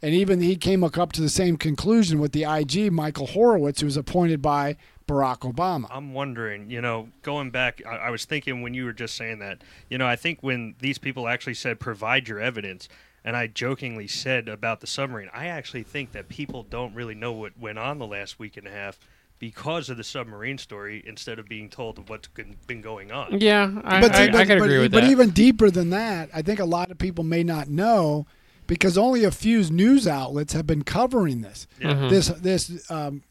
and 0.01 0.15
even 0.15 0.41
he 0.41 0.57
came 0.57 0.83
up 0.83 1.13
to 1.13 1.21
the 1.21 1.29
same 1.29 1.59
conclusion 1.59 2.21
with 2.21 2.33
the 2.33 2.45
IG, 2.45 2.91
Michael 2.91 3.27
Horowitz, 3.27 3.83
who 3.83 3.85
was 3.85 3.99
appointed 3.99 4.41
by 4.41 4.79
Barack 5.07 5.41
Obama. 5.41 5.89
I'm 5.91 6.15
wondering, 6.15 6.71
you 6.71 6.81
know, 6.81 7.11
going 7.21 7.51
back, 7.51 7.83
I, 7.87 7.97
I 7.97 8.11
was 8.11 8.25
thinking 8.25 8.63
when 8.63 8.73
you 8.73 8.87
were 8.87 8.95
just 8.95 9.15
saying 9.15 9.41
that, 9.41 9.61
you 9.91 9.99
know, 9.99 10.07
I 10.07 10.17
think 10.17 10.39
when 10.41 10.75
these 10.79 10.97
people 10.97 11.29
actually 11.29 11.53
said 11.53 11.79
provide 11.79 12.29
your 12.29 12.41
evidence, 12.41 12.89
and 13.23 13.37
I 13.37 13.47
jokingly 13.47 14.09
said 14.09 14.49
about 14.49 14.81
the 14.81 14.87
submarine, 14.87 15.29
I 15.35 15.49
actually 15.49 15.83
think 15.83 16.13
that 16.13 16.31
people 16.31 16.63
don't 16.63 16.95
really 16.95 17.15
know 17.15 17.33
what 17.33 17.59
went 17.59 17.79
on 17.79 17.99
the 17.99 18.07
last 18.07 18.39
week 18.39 18.57
and 18.57 18.67
a 18.67 18.71
half 18.71 18.99
because 19.39 19.89
of 19.89 19.97
the 19.97 20.05
submarine 20.05 20.59
story 20.59 21.03
instead 21.07 21.39
of 21.39 21.49
being 21.49 21.69
told 21.69 21.99
of 21.99 22.09
what's 22.11 22.29
been 22.29 22.57
been 22.67 22.81
going 22.81 23.13
on. 23.13 23.41
Yeah, 23.41 23.71
I, 23.85 24.01
but, 24.01 24.15
I, 24.15 24.27
see, 24.27 24.33
but, 24.33 24.41
I 24.41 24.45
could 24.47 24.59
but- 24.59 24.65
agree 24.65 24.79
with 24.79 24.91
but 24.93 25.01
that. 25.01 25.07
But 25.07 25.11
even 25.11 25.31
deeper 25.31 25.71
than 25.71 25.91
that, 25.91 26.31
I 26.35 26.43
think 26.43 26.59
a 26.61 26.65
lot 26.65 26.91
of 26.91 26.99
people 26.99 27.25
may 27.25 27.43
not 27.45 27.69
know 27.69 28.27
because 28.67 28.99
only 28.99 29.25
a 29.25 29.31
few 29.31 29.63
news 29.71 30.07
outlets 30.09 30.53
have 30.53 30.67
been 30.67 30.83
covering 30.83 31.41
this. 31.43 31.67
Yeah. 31.81 31.95
Mhm. 31.95 32.11
This 32.11 32.29
this 32.29 32.91
um, 32.91 33.23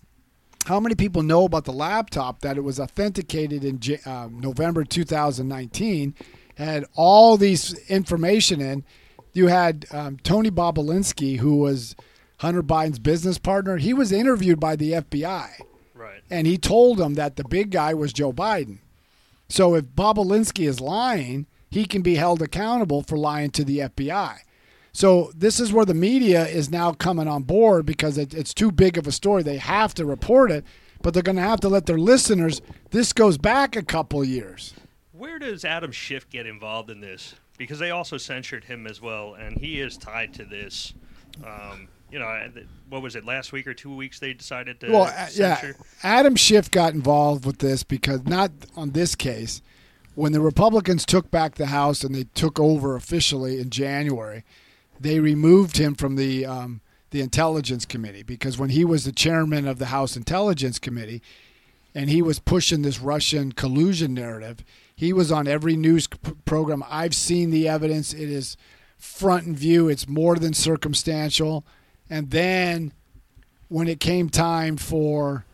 how 0.65 0.79
many 0.79 0.95
people 0.95 1.23
know 1.23 1.45
about 1.45 1.65
the 1.65 1.71
laptop 1.73 2.41
that 2.41 2.57
it 2.57 2.61
was 2.61 2.79
authenticated 2.79 3.63
in 3.63 3.79
J- 3.79 3.99
um, 4.05 4.39
November 4.39 4.83
2019 4.83 6.13
had 6.55 6.85
all 6.95 7.37
these 7.37 7.73
information 7.89 8.59
in. 8.61 8.83
You 9.33 9.47
had 9.47 9.85
um, 9.91 10.17
Tony 10.23 10.49
Bobulinski, 10.49 11.37
who 11.37 11.57
was 11.57 11.95
Hunter 12.39 12.63
Biden's 12.63 12.99
business 12.99 13.37
partner. 13.37 13.77
He 13.77 13.93
was 13.93 14.11
interviewed 14.11 14.59
by 14.59 14.75
the 14.75 14.93
FBI. 14.93 15.49
Right. 16.17 16.37
And 16.37 16.47
he 16.47 16.57
told 16.57 16.97
them 16.97 17.13
that 17.15 17.35
the 17.35 17.43
big 17.43 17.71
guy 17.71 17.93
was 17.93 18.13
Joe 18.13 18.33
Biden. 18.33 18.79
So 19.49 19.75
if 19.75 19.95
Bob 19.95 20.17
Bobulinski 20.17 20.67
is 20.67 20.81
lying, 20.81 21.45
he 21.69 21.85
can 21.85 22.01
be 22.01 22.15
held 22.15 22.41
accountable 22.41 23.01
for 23.01 23.17
lying 23.17 23.51
to 23.51 23.63
the 23.63 23.79
FBI. 23.79 24.39
So 24.91 25.31
this 25.35 25.59
is 25.59 25.71
where 25.71 25.85
the 25.85 25.93
media 25.93 26.47
is 26.47 26.71
now 26.71 26.91
coming 26.91 27.27
on 27.27 27.43
board 27.43 27.85
because 27.85 28.17
it, 28.17 28.33
it's 28.33 28.53
too 28.53 28.71
big 28.71 28.97
of 28.97 29.05
a 29.05 29.11
story. 29.11 29.43
They 29.43 29.57
have 29.57 29.93
to 29.95 30.05
report 30.05 30.51
it, 30.51 30.65
but 31.01 31.13
they're 31.13 31.23
going 31.23 31.35
to 31.35 31.41
have 31.41 31.59
to 31.61 31.69
let 31.69 31.85
their 31.85 31.99
listeners. 31.99 32.61
This 32.89 33.13
goes 33.13 33.37
back 33.37 33.75
a 33.75 33.83
couple 33.83 34.23
years. 34.23 34.73
Where 35.11 35.39
does 35.39 35.63
Adam 35.63 35.91
Schiff 35.91 36.29
get 36.29 36.45
involved 36.45 36.89
in 36.89 37.01
this? 37.01 37.35
Because 37.57 37.79
they 37.79 37.91
also 37.91 38.17
censured 38.17 38.63
him 38.63 38.87
as 38.87 39.01
well, 39.01 39.35
and 39.35 39.57
he 39.57 39.81
is 39.81 39.97
tied 39.97 40.33
to 40.35 40.45
this. 40.45 40.93
Um, 41.45 41.87
you 42.11 42.19
know, 42.19 42.51
what 42.89 43.01
was 43.01 43.15
it 43.15 43.25
last 43.25 43.51
week 43.51 43.67
or 43.67 43.73
two 43.73 43.93
weeks? 43.93 44.19
They 44.19 44.33
decided 44.33 44.79
to 44.79 44.91
Well, 44.91 45.03
uh, 45.03 45.27
yeah. 45.33 45.73
Adam 46.03 46.35
Schiff 46.35 46.71
got 46.71 46.93
involved 46.93 47.45
with 47.45 47.59
this 47.59 47.83
because 47.83 48.25
not 48.25 48.51
on 48.75 48.91
this 48.91 49.15
case. 49.15 49.61
When 50.15 50.31
the 50.31 50.41
Republicans 50.41 51.05
took 51.05 51.29
back 51.29 51.55
the 51.55 51.67
House 51.67 52.03
and 52.03 52.15
they 52.15 52.23
took 52.33 52.59
over 52.59 52.95
officially 52.95 53.59
in 53.59 53.69
January, 53.69 54.43
they 54.99 55.19
removed 55.19 55.77
him 55.77 55.93
from 55.93 56.15
the 56.15 56.45
um, 56.45 56.81
the 57.11 57.21
Intelligence 57.21 57.85
Committee 57.85 58.23
because 58.23 58.57
when 58.57 58.69
he 58.69 58.83
was 58.83 59.05
the 59.05 59.11
chairman 59.11 59.67
of 59.67 59.79
the 59.79 59.87
House 59.87 60.17
Intelligence 60.17 60.79
Committee, 60.79 61.21
and 61.93 62.09
he 62.09 62.21
was 62.21 62.39
pushing 62.39 62.81
this 62.81 62.99
Russian 62.99 63.51
collusion 63.51 64.13
narrative, 64.13 64.63
he 64.95 65.13
was 65.13 65.31
on 65.31 65.47
every 65.47 65.75
news 65.75 66.07
p- 66.07 66.17
program. 66.45 66.83
I've 66.89 67.15
seen 67.15 67.51
the 67.51 67.67
evidence; 67.67 68.13
it 68.13 68.29
is 68.29 68.57
front 68.97 69.45
and 69.45 69.57
view. 69.57 69.89
It's 69.89 70.07
more 70.07 70.35
than 70.35 70.53
circumstantial. 70.53 71.65
And 72.09 72.31
then 72.31 72.93
when 73.67 73.87
it 73.87 73.99
came 73.99 74.29
time 74.29 74.77
for 74.77 75.45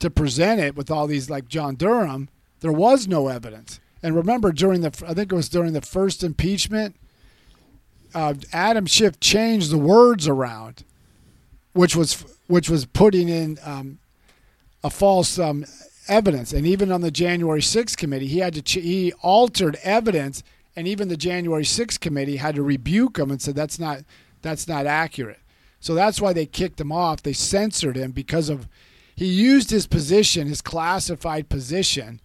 to 0.00 0.10
present 0.10 0.60
it 0.60 0.76
with 0.76 0.90
all 0.90 1.06
these 1.06 1.30
like 1.30 1.48
John 1.48 1.76
Durham, 1.76 2.28
there 2.60 2.72
was 2.72 3.08
no 3.08 3.28
evidence. 3.28 3.80
And 4.02 4.14
remember, 4.14 4.52
during 4.52 4.82
the 4.82 4.88
I 5.06 5.14
think 5.14 5.32
it 5.32 5.36
was 5.36 5.48
during 5.48 5.72
the 5.72 5.80
first 5.80 6.22
impeachment, 6.22 6.96
uh, 8.14 8.34
Adam 8.52 8.86
Schiff 8.86 9.18
changed 9.18 9.70
the 9.70 9.78
words 9.78 10.28
around, 10.28 10.84
which 11.72 11.96
was 11.96 12.24
which 12.46 12.68
was 12.68 12.84
putting 12.84 13.28
in 13.28 13.58
um, 13.64 13.98
a 14.82 14.90
false 14.90 15.38
um, 15.38 15.64
evidence. 16.08 16.52
And 16.52 16.66
even 16.66 16.92
on 16.92 17.00
the 17.00 17.10
January 17.10 17.60
6th 17.62 17.96
committee, 17.96 18.26
he 18.26 18.40
had 18.40 18.54
to 18.54 18.62
ch- 18.62 18.74
he 18.74 19.12
altered 19.22 19.78
evidence, 19.82 20.42
and 20.76 20.88
even 20.88 21.08
the 21.08 21.16
January 21.16 21.64
6th 21.64 22.00
committee 22.00 22.36
had 22.36 22.54
to 22.56 22.62
rebuke 22.62 23.18
him 23.18 23.30
and 23.30 23.40
said 23.40 23.54
that's 23.54 23.78
not 23.78 24.00
that's 24.42 24.68
not 24.68 24.86
accurate. 24.86 25.40
So 25.80 25.94
that's 25.94 26.20
why 26.20 26.32
they 26.32 26.46
kicked 26.46 26.80
him 26.80 26.92
off. 26.92 27.22
They 27.22 27.32
censored 27.32 27.96
him 27.96 28.12
because 28.12 28.48
of 28.48 28.68
he 29.16 29.26
used 29.26 29.70
his 29.70 29.86
position, 29.86 30.48
his 30.48 30.60
classified 30.60 31.48
position, 31.48 32.20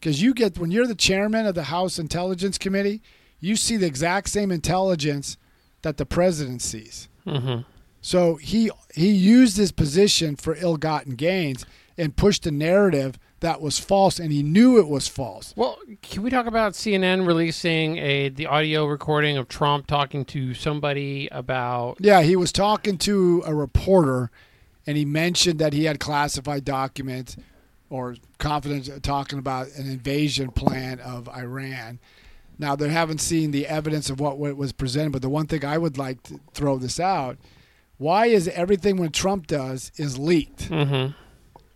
because 0.00 0.22
you 0.22 0.34
get 0.34 0.58
when 0.58 0.70
you're 0.70 0.86
the 0.86 0.94
chairman 0.94 1.46
of 1.46 1.54
the 1.54 1.64
House 1.64 1.98
Intelligence 1.98 2.58
Committee, 2.58 3.02
you 3.40 3.56
see 3.56 3.76
the 3.76 3.86
exact 3.86 4.28
same 4.28 4.50
intelligence 4.50 5.36
that 5.82 5.96
the 5.96 6.06
president 6.06 6.62
sees. 6.62 7.08
Mm-hmm. 7.26 7.62
So 8.00 8.36
he 8.36 8.70
he 8.94 9.10
used 9.10 9.56
his 9.56 9.72
position 9.72 10.36
for 10.36 10.56
ill-gotten 10.56 11.14
gains 11.14 11.66
and 11.98 12.16
pushed 12.16 12.46
a 12.46 12.50
narrative 12.50 13.18
that 13.42 13.60
was 13.60 13.78
false, 13.78 14.18
and 14.18 14.32
he 14.32 14.42
knew 14.42 14.78
it 14.78 14.88
was 14.88 15.06
false. 15.06 15.52
Well, 15.56 15.78
can 16.00 16.22
we 16.22 16.30
talk 16.30 16.46
about 16.46 16.72
CNN 16.72 17.26
releasing 17.26 17.98
a 17.98 18.30
the 18.30 18.46
audio 18.46 18.86
recording 18.86 19.36
of 19.36 19.48
Trump 19.48 19.86
talking 19.86 20.24
to 20.26 20.54
somebody 20.54 21.28
about? 21.30 21.98
Yeah, 22.00 22.22
he 22.22 22.34
was 22.34 22.50
talking 22.50 22.98
to 22.98 23.42
a 23.44 23.54
reporter, 23.54 24.30
and 24.86 24.96
he 24.96 25.04
mentioned 25.04 25.58
that 25.58 25.72
he 25.72 25.84
had 25.84 26.00
classified 26.00 26.64
documents 26.64 27.36
or 27.90 28.16
confidence 28.38 28.88
talking 29.02 29.38
about 29.38 29.68
an 29.76 29.86
invasion 29.86 30.50
plan 30.50 30.98
of 31.00 31.28
Iran. 31.28 31.98
Now 32.58 32.76
they 32.76 32.88
haven't 32.88 33.20
seen 33.20 33.50
the 33.50 33.66
evidence 33.66 34.08
of 34.08 34.20
what, 34.20 34.38
what 34.38 34.56
was 34.56 34.72
presented, 34.72 35.12
but 35.12 35.22
the 35.22 35.28
one 35.28 35.46
thing 35.46 35.64
I 35.64 35.78
would 35.78 35.98
like 35.98 36.22
to 36.24 36.40
throw 36.54 36.78
this 36.78 36.98
out: 36.98 37.36
why 37.98 38.26
is 38.26 38.48
everything 38.48 38.96
when 38.96 39.10
Trump 39.10 39.46
does 39.46 39.92
is 39.96 40.18
leaked? 40.18 40.70
Mm-hmm. 40.70 41.12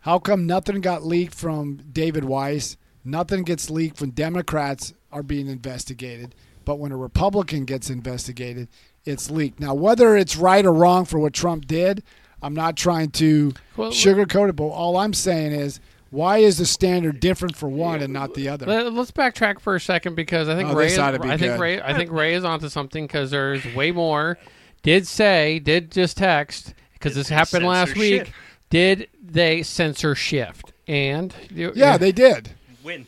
How 0.06 0.20
come 0.20 0.46
nothing 0.46 0.80
got 0.82 1.04
leaked 1.04 1.34
from 1.34 1.80
David 1.92 2.22
Weiss? 2.22 2.76
Nothing 3.04 3.42
gets 3.42 3.70
leaked 3.70 4.00
when 4.00 4.10
Democrats 4.10 4.94
are 5.10 5.24
being 5.24 5.48
investigated, 5.48 6.32
but 6.64 6.78
when 6.78 6.92
a 6.92 6.96
Republican 6.96 7.64
gets 7.64 7.90
investigated, 7.90 8.68
it's 9.04 9.32
leaked. 9.32 9.58
Now, 9.58 9.74
whether 9.74 10.16
it's 10.16 10.36
right 10.36 10.64
or 10.64 10.72
wrong 10.72 11.06
for 11.06 11.18
what 11.18 11.32
Trump 11.32 11.66
did, 11.66 12.04
I'm 12.40 12.54
not 12.54 12.76
trying 12.76 13.10
to 13.12 13.52
Well, 13.76 13.90
sugarcoat 13.90 14.50
it, 14.50 14.54
but 14.54 14.66
all 14.68 14.96
I'm 14.96 15.12
saying 15.12 15.50
is 15.50 15.80
why 16.10 16.38
is 16.38 16.58
the 16.58 16.66
standard 16.66 17.18
different 17.18 17.56
for 17.56 17.68
one 17.68 18.00
and 18.00 18.12
not 18.12 18.34
the 18.34 18.48
other? 18.48 18.64
Let, 18.64 18.86
us 18.86 19.10
backtrack 19.10 19.58
for 19.58 19.74
a 19.74 19.80
second 19.80 20.14
because 20.14 20.48
I 20.48 20.54
think 20.54 20.68
Oh, 20.70 20.74
Ray. 20.76 20.86
Is, 20.86 20.98
ought 20.98 21.20
to 21.20 21.22
I 21.24 21.36
think 21.36 21.54
good. 21.54 21.60
Ray. 21.60 21.82
I 21.82 21.94
think 21.94 22.12
Ray 22.12 22.34
is 22.34 22.44
onto 22.44 22.68
something 22.68 23.08
because 23.08 23.32
there's 23.32 23.64
way 23.74 23.90
more. 23.90 24.38
Did 24.84 25.04
say 25.08 25.58
did 25.58 25.90
just 25.90 26.16
text 26.16 26.74
because 26.92 27.16
this 27.16 27.28
happened 27.28 27.66
last 27.66 27.96
week. 27.96 28.26
Schiff? 28.26 28.34
Did 28.70 29.08
they 29.22 29.62
censor 29.62 30.14
Schiff 30.14 30.62
and 30.88 31.34
you- 31.54 31.72
yeah, 31.74 31.96
they 31.98 32.12
did. 32.12 32.50
Win. 32.82 33.06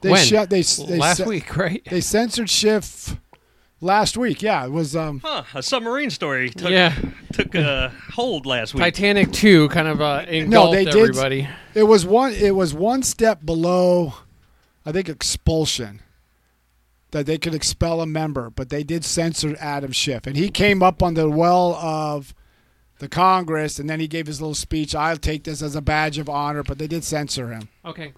They 0.00 0.10
When? 0.10 0.24
shut. 0.24 0.50
They, 0.50 0.62
they 0.62 0.98
last 0.98 1.18
ce- 1.22 1.26
week, 1.26 1.56
right? 1.56 1.82
They 1.88 2.00
censored 2.00 2.50
Schiff 2.50 3.16
last 3.80 4.16
week. 4.16 4.42
Yeah, 4.42 4.64
it 4.64 4.70
was. 4.72 4.96
Um, 4.96 5.20
Huh? 5.24 5.44
A 5.54 5.62
submarine 5.62 6.10
story 6.10 6.50
took 6.50 6.70
yeah, 6.70 6.94
took 7.32 7.54
a 7.54 7.92
hold 8.14 8.44
last 8.46 8.74
week. 8.74 8.80
Titanic 8.82 9.32
two 9.32 9.68
kind 9.68 9.86
of 9.88 10.00
uh, 10.00 10.24
engulfed 10.28 10.72
they 10.72 10.84
did- 10.84 10.96
everybody. 10.96 11.48
It 11.74 11.84
was 11.84 12.04
one. 12.04 12.32
It 12.32 12.54
was 12.56 12.74
one 12.74 13.02
step 13.02 13.44
below, 13.46 14.14
I 14.84 14.92
think, 14.92 15.08
expulsion. 15.08 16.00
That 17.12 17.26
they 17.26 17.36
could 17.36 17.54
expel 17.54 18.00
a 18.00 18.06
member, 18.06 18.48
but 18.48 18.70
they 18.70 18.82
did 18.82 19.04
censor 19.04 19.54
Adam 19.60 19.92
Schiff, 19.92 20.26
and 20.26 20.34
he 20.34 20.48
came 20.48 20.82
up 20.82 21.02
on 21.02 21.12
the 21.14 21.28
well 21.28 21.74
of 21.74 22.32
the 23.02 23.08
Congress, 23.08 23.78
and 23.78 23.90
then 23.90 24.00
he 24.00 24.08
gave 24.08 24.26
his 24.26 24.40
little 24.40 24.54
speech. 24.54 24.94
I'll 24.94 25.16
take 25.18 25.44
this 25.44 25.60
as 25.60 25.74
a 25.76 25.82
badge 25.82 26.16
of 26.18 26.28
honor, 26.28 26.62
but 26.62 26.78
they 26.78 26.86
did 26.86 27.04
censor 27.04 27.48
him. 27.50 27.68
Okay. 27.84 28.14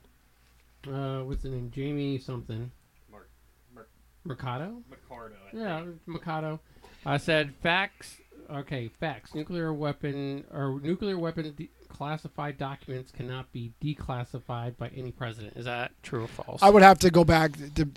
Uh, 0.86 1.20
what's 1.22 1.42
the 1.42 1.48
name? 1.48 1.70
Jamie 1.74 2.18
something. 2.18 2.70
Mark- 3.10 3.30
Mark- 3.74 3.88
Mercado. 4.24 4.82
Ricardo, 4.90 5.36
I 5.52 5.56
Yeah, 5.56 5.80
think. 5.84 5.96
Mikado. 6.06 6.60
I 7.06 7.16
said 7.16 7.54
facts. 7.62 8.18
Okay, 8.50 8.88
facts. 9.00 9.34
Nuclear 9.34 9.72
weapon 9.72 10.44
or 10.52 10.78
nuclear 10.82 11.18
weapon 11.18 11.54
de- 11.56 11.70
classified 11.88 12.58
documents 12.58 13.10
cannot 13.10 13.50
be 13.52 13.72
declassified 13.82 14.76
by 14.76 14.88
any 14.88 15.12
president. 15.12 15.56
Is 15.56 15.64
that 15.64 15.92
true 16.02 16.24
or 16.24 16.28
false? 16.28 16.62
I 16.62 16.68
would 16.68 16.82
have 16.82 16.98
to 17.00 17.10
go 17.10 17.24
back. 17.24 17.52
To, 17.76 17.88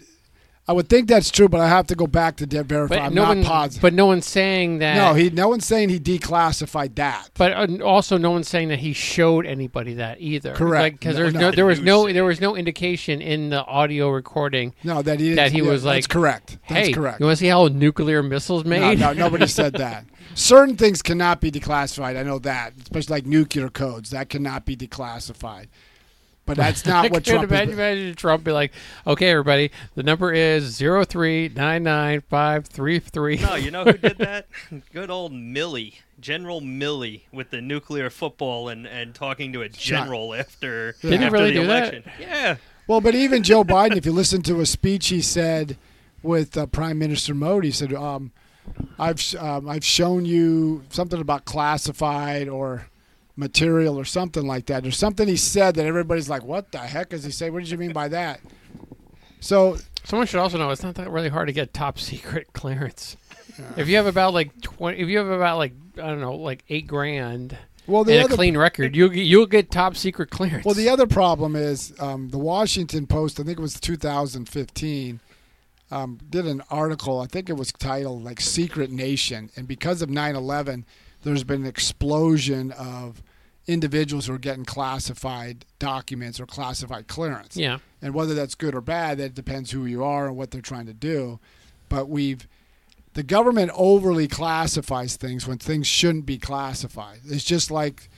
I 0.69 0.73
would 0.73 0.89
think 0.89 1.07
that's 1.07 1.31
true, 1.31 1.47
but 1.47 1.61
I 1.61 1.67
have 1.69 1.87
to 1.87 1.95
go 1.95 2.07
back 2.07 2.35
to 2.37 2.45
de- 2.45 2.61
verify. 2.61 2.95
but 2.97 3.01
I'm 3.01 3.13
no 3.13 3.21
not 3.23 3.37
one, 3.37 3.43
positive. 3.45 3.81
But 3.81 3.93
no 3.93 4.05
one's 4.05 4.25
saying 4.25 4.79
that. 4.79 4.95
no, 4.97 5.13
he. 5.13 5.29
No 5.29 5.47
one's 5.47 5.65
saying 5.65 5.87
he 5.87 5.97
declassified 5.97 6.95
that. 6.95 7.29
But 7.35 7.53
uh, 7.53 7.83
also, 7.85 8.17
no 8.17 8.31
one's 8.31 8.49
saying 8.49 8.67
that 8.67 8.79
he 8.79 8.91
showed 8.91 9.45
anybody 9.45 9.93
that 9.93 10.19
either. 10.19 10.53
Correct. 10.53 10.99
Because 10.99 11.17
No, 11.17 11.29
no. 11.29 11.39
no, 11.39 11.51
there 11.51 11.65
was 11.65 11.79
no, 11.79 12.11
there 12.11 12.25
was 12.25 12.41
no 12.41 12.57
indication 12.57 13.21
in 13.21 13.49
the 13.49 13.63
audio 13.63 14.09
recording. 14.09 14.73
No, 14.83 15.01
that 15.01 15.21
he. 15.21 15.35
That 15.35 15.53
he 15.53 15.59
yeah, 15.59 15.69
was 15.69 15.85
like 15.85 15.95
That's 15.97 16.07
correct. 16.07 16.57
That's 16.67 16.87
hey, 16.87 16.93
correct. 16.93 17.21
you 17.21 17.27
want 17.27 17.37
to 17.37 17.39
see 17.39 17.47
how 17.47 17.67
nuclear 17.67 18.21
missiles 18.21 18.65
No, 18.65 18.69
made? 18.71 18.99
no, 18.99 19.13
nobody 19.13 19.47
said 19.59 19.71
that. 19.75 20.03
Certain 20.35 20.75
things 20.75 21.01
cannot 21.01 21.39
be 21.39 21.49
declassified. 21.49 22.17
I 22.17 22.23
know 22.23 22.39
that, 22.39 22.73
especially 22.81 23.13
like 23.15 23.25
nuclear 23.25 23.69
codes. 23.69 24.09
That 24.09 24.27
cannot 24.29 24.65
be 24.65 24.75
declassified. 24.75 25.67
But 26.47 26.57
that's 26.57 26.85
not 26.85 27.05
I 27.05 27.07
what 27.09 27.23
could 27.23 27.33
Trump 27.33 27.51
imagine, 27.51 27.73
imagine 27.73 28.15
Trump 28.15 28.43
be 28.43 28.51
like, 28.51 28.71
"Okay, 29.05 29.29
everybody, 29.29 29.69
the 29.93 30.01
number 30.01 30.33
is 30.33 30.63
zero 30.63 31.03
three 31.03 31.49
nine 31.55 31.83
nine 31.83 32.21
five 32.21 32.65
three 32.65 32.97
three. 32.99 33.37
No, 33.37 33.53
you 33.55 33.69
know 33.69 33.83
who 33.83 33.93
did 33.93 34.17
that? 34.17 34.47
Good 34.93 35.11
old 35.11 35.33
Milley, 35.33 35.95
General 36.19 36.61
Milley, 36.61 37.21
with 37.31 37.51
the 37.51 37.61
nuclear 37.61 38.09
football 38.09 38.69
and, 38.69 38.87
and 38.87 39.13
talking 39.13 39.53
to 39.53 39.61
a 39.61 39.69
general 39.69 40.33
after, 40.33 40.95
Did 41.01 41.11
he 41.11 41.17
after 41.17 41.31
really 41.31 41.51
the 41.51 41.59
do 41.61 41.67
that? 41.67 41.93
election. 41.93 42.11
Yeah. 42.19 42.55
Well, 42.87 43.01
but 43.01 43.13
even 43.13 43.43
Joe 43.43 43.63
Biden, 43.65 43.97
if 43.97 44.05
you 44.05 44.13
listen 44.13 44.41
to 44.43 44.61
a 44.61 44.65
speech 44.65 45.09
he 45.09 45.21
said 45.21 45.75
with 46.23 46.57
uh, 46.57 46.65
Prime 46.67 46.97
Minister 46.97 47.35
Modi, 47.35 47.67
he 47.67 47.71
said, 47.73 47.93
um, 47.93 48.31
"I've 48.97 49.21
um, 49.35 49.67
I've 49.67 49.83
shown 49.83 50.23
you 50.23 50.83
something 50.89 51.19
about 51.19 51.43
classified 51.43 52.47
or 52.47 52.87
material 53.37 53.97
or 53.97 54.03
something 54.03 54.45
like 54.45 54.65
that. 54.65 54.83
There's 54.83 54.97
something 54.97 55.27
he 55.27 55.37
said 55.37 55.75
that 55.75 55.85
everybody's 55.85 56.29
like, 56.29 56.43
"What 56.43 56.71
the 56.73 56.79
heck 56.79 57.09
does 57.09 57.23
he 57.23 57.31
say? 57.31 57.49
What 57.49 57.59
did 57.59 57.69
you 57.69 57.77
mean 57.77 57.93
by 57.93 58.09
that?" 58.09 58.41
So 59.39 59.77
Someone 60.07 60.25
should 60.25 60.39
also 60.39 60.57
know 60.57 60.69
it's 60.69 60.83
not 60.83 60.95
that 60.95 61.11
really 61.11 61.27
hard 61.27 61.47
to 61.47 61.53
get 61.53 61.73
top 61.73 61.99
secret 61.99 62.53
clearance. 62.53 63.17
If 63.75 63.89
you 63.89 63.97
have 63.97 64.05
about 64.05 64.33
like 64.33 64.61
twenty, 64.61 64.99
if 64.99 65.09
you 65.09 65.17
have 65.17 65.27
about 65.27 65.57
like 65.57 65.73
I 65.97 66.07
don't 66.07 66.21
know, 66.21 66.35
like 66.35 66.63
eight 66.69 66.87
grand 66.87 67.57
well, 67.87 68.05
the 68.05 68.17
and 68.17 68.31
a 68.31 68.35
clean 68.35 68.57
record, 68.57 68.95
you'll 68.95 69.09
get, 69.09 69.25
you'll 69.25 69.47
get 69.47 69.69
top 69.69 69.97
secret 69.97 70.29
clearance. 70.29 70.63
Well, 70.63 70.75
the 70.75 70.87
other 70.87 71.07
problem 71.07 71.57
is 71.57 71.93
um, 71.99 72.29
the 72.29 72.37
Washington 72.37 73.05
Post. 73.05 73.37
I 73.39 73.43
think 73.43 73.59
it 73.59 73.61
was 73.61 73.79
2015. 73.81 75.19
Um, 75.89 76.19
did 76.29 76.45
an 76.45 76.63
article. 76.69 77.19
I 77.19 77.27
think 77.27 77.49
it 77.49 77.53
was 77.53 77.73
titled 77.73 78.23
like 78.23 78.39
"Secret 78.39 78.89
Nation," 78.89 79.49
and 79.57 79.67
because 79.67 80.01
of 80.01 80.07
9/11, 80.09 80.85
there's 81.23 81.43
been 81.43 81.63
an 81.63 81.67
explosion 81.67 82.71
of 82.71 83.21
individuals 83.67 84.27
who 84.27 84.33
are 84.33 84.39
getting 84.39 84.65
classified 84.65 85.65
documents 85.77 86.39
or 86.39 86.45
classified 86.45 87.07
clearance. 87.07 87.57
Yeah. 87.57 87.79
And 88.01 88.13
whether 88.13 88.33
that's 88.33 88.55
good 88.55 88.73
or 88.73 88.81
bad, 88.81 89.17
that 89.17 89.33
depends 89.33 89.71
who 89.71 89.85
you 89.85 90.03
are 90.03 90.27
and 90.27 90.37
what 90.37 90.51
they're 90.51 90.61
trying 90.61 90.85
to 90.85 90.93
do. 90.93 91.39
But 91.89 92.09
we've 92.09 92.47
the 93.13 93.23
government 93.23 93.71
overly 93.73 94.27
classifies 94.27 95.15
things 95.15 95.47
when 95.47 95.57
things 95.57 95.87
shouldn't 95.87 96.25
be 96.25 96.37
classified. 96.37 97.19
It's 97.25 97.43
just 97.43 97.71
like 97.71 98.09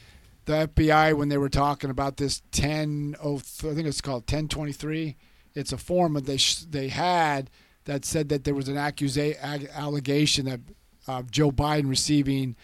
the 0.46 0.68
FBI 0.68 1.16
when 1.16 1.30
they 1.30 1.38
were 1.38 1.50
talking 1.50 1.90
about 1.90 2.18
this 2.18 2.42
10 2.52 3.16
oh, 3.24 3.38
I 3.38 3.74
think 3.74 3.88
it's 3.88 4.02
called 4.02 4.24
1023. 4.24 5.16
It's 5.56 5.72
a 5.72 5.78
form 5.78 6.14
that 6.14 6.26
they 6.26 6.38
sh- 6.38 6.66
they 6.70 6.90
had 6.90 7.50
that 7.86 8.06
said 8.06 8.30
that 8.30 8.44
there 8.44 8.54
was 8.54 8.68
an 8.68 8.76
accusa- 8.76 9.38
ag- 9.42 9.70
allegation 9.74 10.46
that 10.46 10.60
uh, 11.08 11.24
Joe 11.24 11.52
Biden 11.52 11.90
receiving 11.90 12.56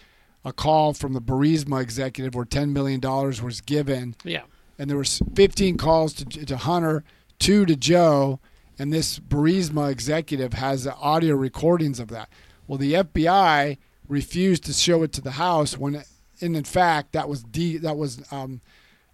a 0.45 0.53
call 0.53 0.93
from 0.93 1.13
the 1.13 1.21
Burisma 1.21 1.81
executive 1.81 2.35
where 2.35 2.45
10 2.45 2.71
million 2.71 2.99
dollars 2.99 3.41
was 3.41 3.59
given 3.61 4.15
Yeah. 4.23 4.43
and 4.79 4.89
there 4.89 4.97
was 4.97 5.19
15 5.35 5.75
calls 5.77 6.13
to, 6.13 6.25
to 6.25 6.55
Hunter, 6.57 7.03
two 7.39 7.65
to 7.65 7.75
Joe, 7.75 8.39
and 8.77 8.93
this 8.93 9.19
Burisma 9.19 9.91
executive 9.91 10.53
has 10.53 10.83
the 10.83 10.93
audio 10.95 11.35
recordings 11.35 11.99
of 11.99 12.09
that. 12.09 12.29
Well, 12.67 12.77
the 12.77 12.93
FBI 12.93 13.77
refused 14.07 14.63
to 14.65 14.73
show 14.73 15.01
it 15.03 15.11
to 15.13 15.21
the 15.21 15.31
House 15.31 15.77
when, 15.77 16.03
and 16.41 16.55
in 16.55 16.63
fact, 16.63 17.13
that 17.13 17.27
was 17.27 17.43
de- 17.43 17.77
that 17.77 17.97
was 17.97 18.21
um, 18.31 18.61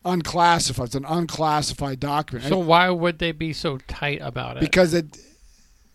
unclassified. 0.04 0.88
It's 0.88 0.96
an 0.96 1.06
unclassified 1.06 2.00
document. 2.00 2.50
So 2.50 2.58
why 2.60 2.90
would 2.90 3.20
they 3.20 3.32
be 3.32 3.54
so 3.54 3.78
tight 3.88 4.20
about 4.22 4.58
it? 4.58 4.62
because 4.62 4.94
it, 4.94 5.18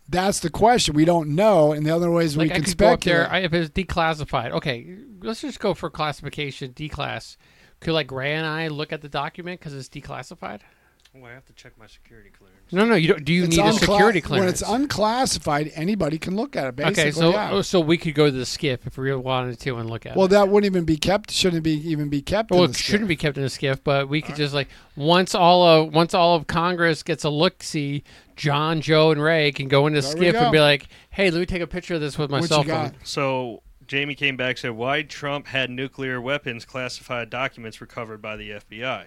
that's 0.09 0.39
the 0.39 0.49
question. 0.49 0.93
We 0.95 1.05
don't 1.05 1.35
know, 1.35 1.71
and 1.73 1.85
the 1.85 1.95
other 1.95 2.09
ways 2.11 2.37
we 2.37 2.45
like 2.45 2.51
I 2.51 2.55
can 2.55 2.63
could 2.65 2.77
go 2.77 2.87
up 2.87 3.01
speculate. 3.01 3.27
there 3.29 3.31
I- 3.31 3.39
if 3.39 3.53
it's 3.53 3.69
declassified. 3.69 4.51
Okay, 4.51 4.97
let's 5.21 5.41
just 5.41 5.59
go 5.59 5.73
for 5.73 5.89
classification 5.89 6.73
declass. 6.73 7.37
Could 7.79 7.93
like 7.93 8.11
Ray 8.11 8.33
and 8.33 8.45
I 8.45 8.69
look 8.69 8.91
at 8.91 9.01
the 9.01 9.09
document 9.09 9.59
because 9.59 9.73
it's 9.73 9.89
declassified? 9.89 10.61
Oh, 11.15 11.23
I 11.25 11.31
have 11.31 11.45
to 11.45 11.53
check 11.53 11.73
my 11.77 11.87
security 11.87 12.29
clearance. 12.29 12.56
No, 12.71 12.85
no. 12.85 12.95
You 12.95 13.09
don't. 13.09 13.23
Do 13.23 13.33
you 13.33 13.43
It's 13.45 13.55
need 13.55 13.63
a 13.63 13.69
uncla- 13.69 13.79
security 13.79 14.21
When 14.27 14.47
it's 14.47 14.61
unclassified, 14.61 15.71
anybody 15.75 16.17
can 16.17 16.35
look 16.35 16.55
at 16.55 16.67
it. 16.67 16.75
Basically, 16.75 17.03
okay, 17.03 17.11
so 17.11 17.31
yeah. 17.31 17.51
oh, 17.51 17.61
so 17.61 17.79
we 17.79 17.97
could 17.97 18.13
go 18.13 18.25
to 18.25 18.31
the 18.31 18.43
SCIF 18.43 18.79
if 18.85 18.97
we 18.97 19.13
wanted 19.15 19.59
to 19.59 19.77
and 19.77 19.89
look 19.89 20.05
at 20.05 20.15
well, 20.15 20.25
it. 20.25 20.31
Well, 20.31 20.45
that 20.45 20.51
wouldn't 20.51 20.71
even 20.71 20.83
be 20.85 20.97
kept. 20.97 21.31
Shouldn't 21.31 21.63
be 21.63 21.71
even 21.89 22.09
be 22.09 22.21
kept. 22.21 22.51
Well, 22.51 22.63
in 22.63 22.71
it 22.71 22.73
the 22.73 22.79
shouldn't 22.79 23.07
be 23.07 23.15
kept 23.15 23.37
in 23.37 23.43
a 23.43 23.47
SCIF, 23.47 23.79
but 23.83 24.09
we 24.09 24.21
could 24.21 24.35
just 24.35 24.53
like 24.53 24.67
once 24.95 25.33
all 25.33 25.63
of 25.63 25.93
once 25.93 26.13
all 26.13 26.35
of 26.35 26.47
Congress 26.47 27.03
gets 27.03 27.23
a 27.23 27.29
look, 27.29 27.63
see 27.63 28.03
John, 28.35 28.81
Joe, 28.81 29.11
and 29.11 29.21
Ray 29.21 29.51
can 29.51 29.67
go 29.67 29.87
into 29.87 30.01
There 30.01 30.13
SCIF 30.15 30.33
go. 30.33 30.39
and 30.39 30.51
be 30.51 30.59
like, 30.59 30.87
"Hey, 31.11 31.31
let 31.31 31.39
me 31.39 31.45
take 31.45 31.61
a 31.61 31.67
picture 31.67 31.95
of 31.95 32.01
this 32.01 32.17
with 32.17 32.29
my 32.29 32.39
What 32.41 32.49
cell 32.49 32.63
you 32.63 32.69
phone." 32.69 32.89
got? 32.89 32.95
So 33.03 33.63
Jamie 33.87 34.15
came 34.15 34.35
back 34.35 34.49
and 34.51 34.59
said, 34.59 34.71
"Why 34.71 35.03
Trump 35.03 35.47
had 35.47 35.69
nuclear 35.69 36.19
weapons 36.19 36.65
classified 36.65 37.29
documents 37.29 37.79
recovered 37.79 38.21
by 38.21 38.35
the 38.35 38.51
FBI?" 38.51 39.05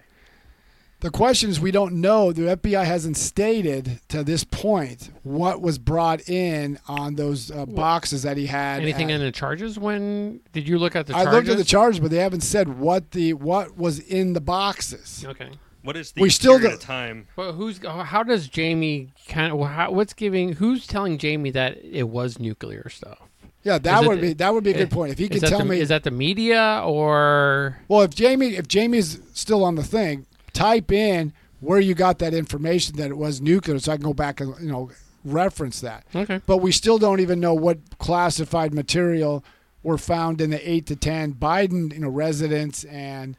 The 1.01 1.09
question 1.09 1.49
is, 1.49 1.59
we 1.59 1.71
don't 1.71 1.95
know. 1.95 2.31
The 2.31 2.55
FBI 2.57 2.85
hasn't 2.85 3.17
stated 3.17 3.99
to 4.09 4.23
this 4.23 4.43
point 4.43 5.09
what 5.23 5.59
was 5.59 5.79
brought 5.79 6.29
in 6.29 6.77
on 6.87 7.15
those 7.15 7.49
uh, 7.49 7.65
boxes 7.65 8.21
that 8.21 8.37
he 8.37 8.45
had. 8.45 8.83
Anything 8.83 9.11
at- 9.11 9.15
in 9.15 9.21
the 9.21 9.31
charges? 9.31 9.79
When 9.79 10.41
did 10.53 10.67
you 10.67 10.77
look 10.77 10.95
at 10.95 11.07
the 11.07 11.13
charges? 11.13 11.27
I 11.27 11.31
charges? 11.31 11.49
looked 11.49 11.59
at 11.59 11.63
the 11.65 11.69
charges, 11.69 11.99
but 11.99 12.11
they 12.11 12.17
haven't 12.17 12.41
said 12.41 12.77
what 12.79 13.11
the 13.11 13.33
what 13.33 13.75
was 13.77 13.97
in 13.99 14.33
the 14.33 14.41
boxes. 14.41 15.25
Okay. 15.27 15.49
What 15.83 15.97
is 15.97 16.11
the 16.11 16.21
We 16.21 16.29
still 16.29 16.53
period 16.59 16.67
don't- 16.69 16.73
of 16.75 16.81
time? 16.81 17.27
Well, 17.35 17.53
who's 17.53 17.79
how 17.83 18.21
does 18.21 18.47
Jamie 18.47 19.11
kind 19.27 19.51
of 19.51 19.59
how, 19.67 19.89
what's 19.91 20.13
giving 20.13 20.53
who's 20.53 20.85
telling 20.85 21.17
Jamie 21.17 21.49
that 21.49 21.83
it 21.83 22.09
was 22.09 22.37
nuclear 22.37 22.87
stuff? 22.89 23.17
Yeah, 23.63 23.77
that 23.79 23.99
Is 24.01 24.05
it- 24.05 24.07
would 24.07 24.21
be 24.21 24.33
that 24.33 24.53
would 24.53 24.63
be 24.63 24.71
a 24.71 24.75
eh, 24.75 24.77
good 24.77 24.91
point. 24.91 25.11
If 25.13 25.17
he 25.17 25.29
could 25.29 25.41
tell 25.41 25.59
the, 25.59 25.65
me, 25.65 25.79
is 25.79 25.89
that 25.89 26.03
the 26.03 26.11
media 26.11 26.83
or 26.85 27.79
well, 27.87 28.01
if 28.01 28.13
Jamie 28.13 28.55
if 28.55 28.67
Jamie's 28.67 29.19
still 29.33 29.63
on 29.63 29.73
the 29.73 29.83
thing, 29.83 30.27
type 30.53 30.91
in 30.91 31.33
where 31.59 31.79
you 31.79 31.93
got 31.93 32.19
that 32.19 32.33
information 32.33 32.95
that 32.97 33.09
it 33.11 33.17
was 33.17 33.39
nuclear, 33.41 33.77
so 33.79 33.91
I 33.91 33.95
can 33.97 34.03
go 34.03 34.13
back 34.13 34.39
and 34.39 34.53
you 34.61 34.71
know 34.71 34.89
reference 35.23 35.81
that. 35.81 36.03
okay? 36.15 36.41
but 36.47 36.57
we 36.57 36.71
still 36.71 36.97
don't 36.97 37.19
even 37.19 37.39
know 37.39 37.53
what 37.53 37.77
classified 37.99 38.73
material 38.73 39.43
were 39.83 39.97
found 39.97 40.41
in 40.41 40.49
the 40.49 40.69
eight 40.69 40.87
to 40.87 40.95
ten 40.95 41.33
Biden, 41.33 41.93
you 41.93 41.99
know, 41.99 42.09
residence 42.09 42.83
and 42.85 43.37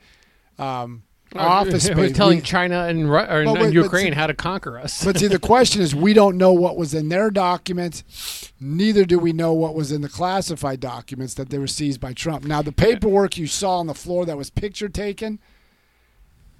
um, 0.58 1.02
office 1.34 1.72
was 1.72 1.84
space. 1.84 2.12
telling 2.16 2.38
We- 2.38 2.42
China 2.42 2.84
and, 2.84 3.08
or, 3.08 3.18
and 3.18 3.52
wait, 3.52 3.72
Ukraine 3.72 4.12
see- 4.12 4.16
how 4.18 4.26
to 4.28 4.34
conquer 4.34 4.78
us. 4.78 5.04
but 5.04 5.18
see, 5.18 5.26
the 5.28 5.38
question 5.52 5.80
is, 5.82 5.94
we 5.94 6.12
don't 6.14 6.36
know 6.36 6.52
what 6.52 6.76
was 6.76 6.94
in 6.94 7.08
their 7.08 7.30
documents. 7.30 8.52
Neither 8.60 9.04
do 9.04 9.18
we 9.18 9.32
know 9.32 9.52
what 9.52 9.74
was 9.74 9.90
in 9.90 10.02
the 10.02 10.08
classified 10.08 10.78
documents 10.78 11.34
that 11.34 11.50
they 11.50 11.58
were 11.58 11.66
seized 11.66 12.00
by 12.00 12.12
Trump. 12.12 12.44
Now, 12.44 12.62
the 12.62 12.70
paperwork 12.72 13.36
you 13.38 13.46
saw 13.46 13.78
on 13.78 13.86
the 13.88 13.94
floor 13.94 14.24
that 14.26 14.36
was 14.36 14.50
picture 14.50 14.88
taken, 14.88 15.40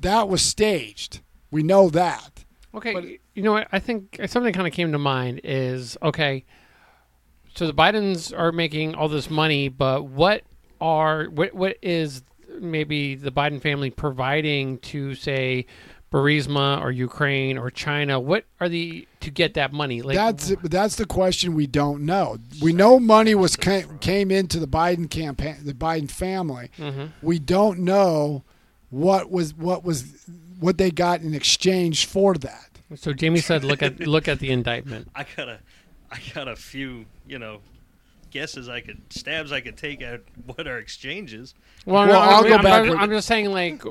that 0.03 0.29
was 0.29 0.43
staged. 0.43 1.21
We 1.51 1.63
know 1.63 1.89
that. 1.91 2.45
Okay, 2.75 2.93
But- 2.95 3.05
you 3.35 3.43
know 3.43 3.53
what? 3.53 3.69
I 3.73 3.79
think 3.79 4.19
something 4.27 4.53
kind 4.53 4.67
of 4.67 4.73
came 4.73 4.93
to 4.93 4.99
mind 4.99 5.41
is 5.45 5.97
okay. 6.03 6.45
So 7.55 7.67
the 7.67 7.75
Bidens 7.75 8.37
are 8.39 8.53
making 8.53 8.95
all 8.95 9.09
this 9.09 9.29
money, 9.31 9.69
but 9.69 10.05
what 10.05 10.43
are 10.81 11.25
what 11.27 11.55
what 11.55 11.77
is 11.83 12.23
maybe 12.61 13.15
the 13.15 13.31
Biden 13.31 13.61
family 13.61 13.91
providing 13.91 14.79
to 14.79 15.15
say 15.15 15.67
Burisma 16.11 16.81
or 16.83 16.91
Ukraine 16.91 17.59
or 17.59 17.71
China? 17.71 18.19
What 18.21 18.45
are 18.61 18.69
the 18.69 19.07
to 19.21 19.31
get 19.31 19.55
that 19.55 19.73
money? 19.73 20.01
Like 20.03 20.17
that's 20.17 20.55
that's 20.63 20.97
the 20.97 21.07
question 21.07 21.55
we 21.55 21.67
don't 21.67 22.03
know. 22.05 22.39
We 22.63 22.73
know 22.73 22.99
money 22.99 23.35
was 23.35 23.57
came, 23.57 23.99
came 23.99 24.31
into 24.31 24.59
the 24.59 24.67
Biden 24.69 25.09
campaign, 25.11 25.57
the 25.63 25.75
Biden 25.75 26.11
family. 26.11 26.71
Mhm. 26.79 27.11
We 27.23 27.39
don't 27.39 27.81
know 27.81 28.45
what 28.93 29.31
was 29.31 29.53
what 29.55 29.83
was 29.85 30.05
what 30.61 30.79
they 30.79 30.91
got 30.93 31.23
in 31.23 31.35
exchange 31.35 32.07
for 32.07 32.35
that. 32.35 32.69
So 32.95 33.13
Jamie 33.13 33.41
said, 33.41 33.65
look 33.65 33.83
at 33.83 33.99
look 34.07 34.29
at 34.29 34.39
the 34.39 34.51
indictment. 34.53 35.09
I 35.17 35.27
got 35.37 35.49
a, 35.49 35.59
I 36.11 36.19
got 36.35 36.47
a 36.47 36.55
few, 36.55 37.07
you 37.27 37.39
know, 37.39 37.61
guesses 38.31 38.69
I 38.69 38.81
could 38.83 39.01
stabs 39.11 39.51
I 39.51 39.61
could 39.63 39.77
take 39.79 40.03
at 40.03 40.21
what 40.47 40.67
our 40.69 40.79
exchanges. 40.79 41.55
Well, 41.87 42.07
Well, 42.07 42.13
no, 42.13 42.19
I'll 42.21 42.45
I 42.45 42.49
go 42.49 42.55
I'm, 42.57 42.63
back 42.63 42.89
I'm, 42.91 42.99
I'm 42.99 43.11
just 43.11 43.27
saying, 43.27 43.51
like, 43.51 43.83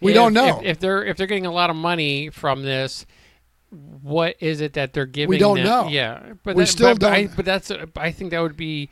We 0.00 0.12
if- 0.12 0.14
don't 0.14 0.32
know. 0.32 0.60
if, 0.60 0.64
if 0.64 0.78
they're 0.80 1.04
if 1.04 1.16
they're 1.16 1.26
getting 1.26 1.46
a 1.46 1.52
lot 1.52 1.68
of 1.68 1.76
money 1.76 2.30
from 2.30 2.62
this. 2.62 3.04
What 4.02 4.36
is 4.38 4.60
it 4.60 4.74
that 4.74 4.92
they're 4.92 5.04
giving? 5.04 5.30
We 5.30 5.38
don't 5.38 5.56
them? 5.56 5.64
know. 5.66 5.88
Yeah, 5.88 6.34
but 6.44 6.54
We 6.54 6.62
that- 6.62 6.66
still 6.68 6.90
but, 6.94 7.00
but 7.00 7.12
I, 7.12 7.24
don't- 7.24 7.34
but 7.36 7.44
that's 7.44 7.70
a- 7.72 7.88
I 7.96 8.12
think 8.12 8.30
that 8.30 8.38
would 8.40 8.56
be 8.56 8.88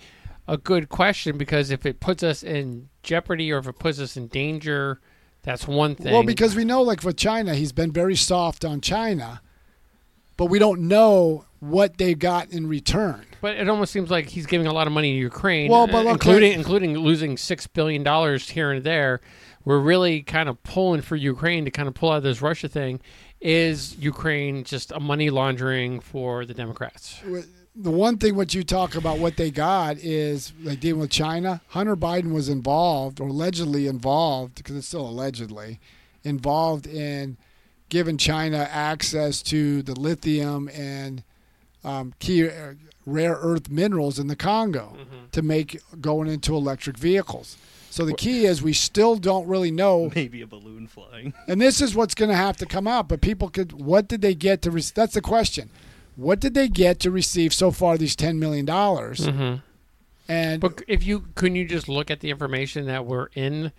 a 0.48 0.57
good 0.59 0.88
question 0.88 1.38
because 1.38 1.70
if 1.70 1.87
it 1.87 2.01
puts 2.01 2.25
us 2.25 2.42
in 2.42 2.88
jeopardy 3.05 3.53
or 3.53 3.59
if 3.59 3.68
it 3.68 3.79
puts 3.79 4.01
us 4.01 4.16
in 4.16 4.27
danger, 4.27 5.01
that's 5.42 5.66
one 5.66 5.94
thing. 5.94 6.12
Well, 6.12 6.22
because 6.22 6.55
we 6.55 6.64
know, 6.64 6.83
like 6.83 7.02
with 7.02 7.16
China, 7.16 7.55
he's 7.55 7.72
been 7.72 7.92
very 7.92 8.16
soft 8.16 8.64
on 8.64 8.81
China, 8.81 9.40
but 10.37 10.46
we 10.46 10.59
don't 10.59 10.83
know 10.83 11.44
what 11.61 11.98
they 11.98 12.14
got 12.14 12.50
in 12.50 12.66
return. 12.66 13.24
But 13.40 13.57
it 13.57 13.68
almost 13.68 13.92
seems 13.92 14.11
like 14.11 14.28
he's 14.28 14.46
giving 14.46 14.66
a 14.66 14.72
lot 14.72 14.87
of 14.87 14.92
money 14.92 15.12
to 15.12 15.18
Ukraine, 15.18 15.70
Well, 15.70 15.87
but 15.87 15.96
uh, 15.96 16.02
look, 16.02 16.12
including 16.14 16.52
including 16.52 16.98
losing 16.98 17.37
six 17.37 17.66
billion 17.66 18.02
dollars 18.02 18.50
here 18.50 18.70
and 18.72 18.85
there. 18.85 19.20
We're 19.64 19.78
really 19.78 20.22
kind 20.22 20.48
of 20.48 20.61
pulling 20.64 21.02
for 21.02 21.14
Ukraine 21.14 21.64
to 21.66 21.70
kind 21.70 21.87
of 21.87 21.94
pull 21.94 22.11
out 22.11 22.16
of 22.18 22.22
this 22.24 22.42
Russia 22.42 22.68
thing. 22.68 23.00
Is 23.40 23.96
Ukraine 23.96 24.64
just 24.64 24.90
a 24.92 25.00
money 25.00 25.31
laundering 25.31 26.00
for 26.00 26.44
the 26.44 26.55
Democrats? 26.55 27.20
The 27.74 27.90
one 27.90 28.18
thing 28.18 28.37
what 28.37 28.52
you 28.52 28.64
talk 28.64 28.94
about 28.94 29.18
what 29.18 29.37
they 29.38 29.50
got 29.50 29.96
is 29.98 30.52
like 30.62 30.80
dealing 30.80 31.00
with 31.00 31.11
China. 31.11 31.62
Hunter 31.68 31.96
Biden 31.96 32.32
was 32.35 32.50
involved 32.50 33.18
or 33.18 33.28
allegedly 33.28 33.87
involved 33.87 34.56
because 34.56 34.76
it's 34.76 34.87
still 34.88 35.08
allegedly 35.08 35.80
involved 36.22 36.87
in 36.87 37.38
giving 37.88 38.18
China 38.18 38.68
access 38.70 39.40
to 39.42 39.82
the 39.82 39.98
lithium 39.98 40.68
and 40.68 41.22
um, 41.82 42.12
key 42.18 42.46
uh, 42.46 42.74
rare 43.06 43.38
earth 43.40 43.70
minerals 43.70 44.18
in 44.18 44.26
the 44.26 44.37
Congo 44.37 44.94
to 45.32 45.40
make 45.42 45.80
going 46.00 46.28
into 46.28 46.54
electric 46.54 46.98
vehicles. 46.98 47.56
So 47.88 48.04
the 48.04 48.14
key 48.14 48.44
is 48.46 48.62
we 48.62 48.72
still 48.74 49.16
don't 49.16 49.46
really 49.46 49.70
know 49.70 50.11
Maybe 50.14 50.42
a 50.42 50.46
balloon 50.46 50.87
flying. 50.87 51.32
and 51.48 51.61
this 51.61 51.80
is 51.80 51.94
what's 51.94 52.14
going 52.14 52.30
to 52.30 52.37
have 52.37 52.56
to 52.58 52.66
come 52.66 52.87
out. 52.87 53.08
But 53.08 53.22
people 53.22 53.48
could, 53.48 53.72
what 53.72 54.08
did 54.08 54.20
they 54.20 54.35
get 54.35 54.61
to? 54.62 54.70
Re- 54.70 54.82
that's 54.94 55.14
the 55.14 55.20
question. 55.22 55.70
What 56.16 56.40
did 56.40 56.55
they 56.55 56.68
get 56.68 57.01
to 57.01 57.11
receive 57.11 57.53
so 57.55 57.70
far? 57.70 57.96
These 57.98 58.16
ten 58.16 58.38
million 58.38 58.64
dollars, 58.66 59.20
Mm-hmm. 59.20 59.57
and 60.29 60.61
But 60.61 60.83
if 60.88 61.05
you 61.05 61.27
couldn't 61.35 61.57
you 61.57 61.66
just 61.66 61.88
look 61.88 62.11
at 62.11 62.20
the 62.20 62.31
information 62.31 62.87
that 62.87 63.07
were 63.07 63.31
in 63.35 63.72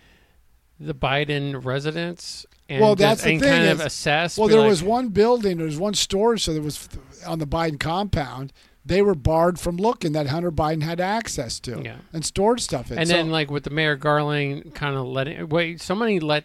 the 0.79 0.93
Biden 0.95 1.63
residence 1.63 2.45
and 2.67 2.81
Well, 2.81 2.95
just- 2.95 2.99
that's 2.99 3.23
the 3.23 3.31
and 3.33 3.39
thing 3.41 3.49
kind 3.49 3.65
of 3.69 3.79
assess? 3.81 4.37
well, 4.37 4.47
there 4.47 4.59
like, 4.59 4.69
was 4.69 4.81
one 4.83 5.09
building, 5.09 5.57
there 5.57 5.65
was 5.67 5.77
one 5.77 5.93
store, 5.93 6.37
so 6.37 6.53
there 6.53 6.61
was 6.61 6.89
on 7.25 7.39
the 7.39 7.47
Biden 7.47 7.79
compound. 7.79 8.51
They 8.85 9.01
were 9.01 9.15
barred 9.15 9.59
from 9.59 9.77
looking 9.77 10.11
that 10.11 10.27
Hunter 10.27 10.51
Biden 10.51 10.83
had 10.83 10.99
access 10.99 11.57
to 11.61 11.81
Yeah. 11.85 11.97
and 12.11 12.25
stored 12.25 12.59
stuff 12.59 12.91
in. 12.91 12.97
And 12.99 13.07
So- 13.07 13.13
then, 13.15 13.29
like 13.31 13.49
with 13.51 13.63
the 13.63 13.69
Merrick 13.69 14.01
Garland, 14.01 14.73
kind 14.75 14.95
of 14.97 15.05
letting 15.05 15.47
wait, 15.49 15.79
somebody 15.81 16.19
let 16.19 16.43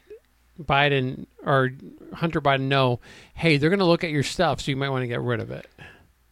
Biden 0.60 1.26
or 1.44 1.70
Hunter 2.14 2.40
Biden 2.40 2.62
know, 2.62 3.00
hey, 3.34 3.56
they're 3.56 3.70
going 3.70 3.78
to 3.78 3.84
look 3.84 4.04
at 4.04 4.10
your 4.10 4.22
stuff, 4.22 4.60
so 4.60 4.70
you 4.70 4.76
might 4.76 4.90
want 4.90 5.02
to 5.02 5.08
get 5.08 5.20
rid 5.20 5.40
of 5.40 5.50
it. 5.50 5.66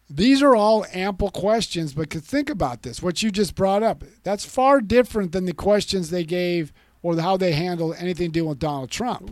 These 0.09 0.41
are 0.43 0.55
all 0.55 0.87
ample 0.93 1.31
questions, 1.31 1.93
but 1.95 2.11
think 2.11 2.49
about 2.49 2.83
this. 2.83 3.03
What 3.03 3.23
you 3.23 3.31
just 3.31 3.55
brought 3.55 3.83
up, 3.83 4.05
that's 4.23 4.45
far 4.45 4.81
different 4.81 5.33
than 5.33 5.47
the 5.47 5.53
questions 5.53 6.11
they 6.11 6.25
gave 6.25 6.73
or 7.03 7.17
how 7.21 7.37
they 7.37 7.53
handle 7.53 7.95
anything 7.95 8.31
dealing 8.31 8.51
with 8.51 8.59
Donald 8.59 8.91
Trump. 8.91 9.31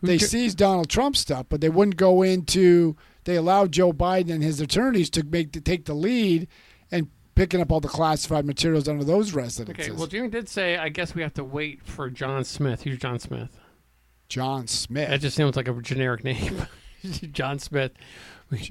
They 0.00 0.18
seized 0.18 0.58
Donald 0.58 0.88
Trump 0.88 1.16
stuff, 1.16 1.46
but 1.48 1.60
they 1.60 1.68
wouldn't 1.68 1.96
go 1.96 2.22
into. 2.22 2.96
They 3.24 3.36
allowed 3.36 3.72
Joe 3.72 3.92
Biden 3.92 4.30
and 4.30 4.42
his 4.42 4.60
attorneys 4.60 5.10
to 5.10 5.24
make 5.24 5.52
to 5.52 5.60
take 5.60 5.86
the 5.86 5.94
lead 5.94 6.46
and 6.90 7.08
picking 7.34 7.60
up 7.60 7.70
all 7.70 7.80
the 7.80 7.88
classified 7.88 8.46
materials 8.46 8.88
under 8.88 9.04
those 9.04 9.32
residences. 9.32 9.88
Okay, 9.88 9.96
well, 9.96 10.06
Jimmy 10.06 10.28
did 10.28 10.48
say, 10.48 10.76
I 10.76 10.88
guess 10.88 11.14
we 11.14 11.22
have 11.22 11.34
to 11.34 11.44
wait 11.44 11.82
for 11.84 12.10
John 12.10 12.44
Smith. 12.44 12.82
Who's 12.82 12.98
John 12.98 13.18
Smith? 13.18 13.58
John 14.28 14.66
Smith. 14.66 15.08
That 15.08 15.20
just 15.20 15.36
sounds 15.36 15.56
like 15.56 15.68
a 15.68 15.82
generic 15.82 16.24
name. 16.24 16.66
John 17.32 17.58
Smith. 17.58 17.92
We- 18.50 18.70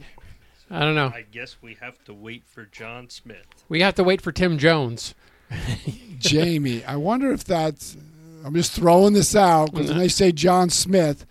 I 0.69 0.79
don't 0.81 0.95
know. 0.95 1.07
I 1.07 1.23
guess 1.31 1.55
we 1.61 1.75
have 1.75 2.03
to 2.05 2.13
wait 2.13 2.43
for 2.45 2.65
John 2.65 3.09
Smith. 3.09 3.45
We 3.69 3.81
have 3.81 3.95
to 3.95 4.03
wait 4.03 4.21
for 4.21 4.31
Tim 4.33 4.57
Jones. 4.57 5.15
Jamie. 6.19 6.83
I 6.83 6.97
wonder 6.97 7.31
if 7.31 7.43
that's. 7.43 7.95
I'm 8.45 8.53
just 8.53 8.71
throwing 8.73 9.13
this 9.13 9.35
out 9.35 9.71
because 9.71 9.89
when 9.89 9.97
they 9.97 10.07
say 10.07 10.31
John 10.31 10.69
Smith, 10.69 11.25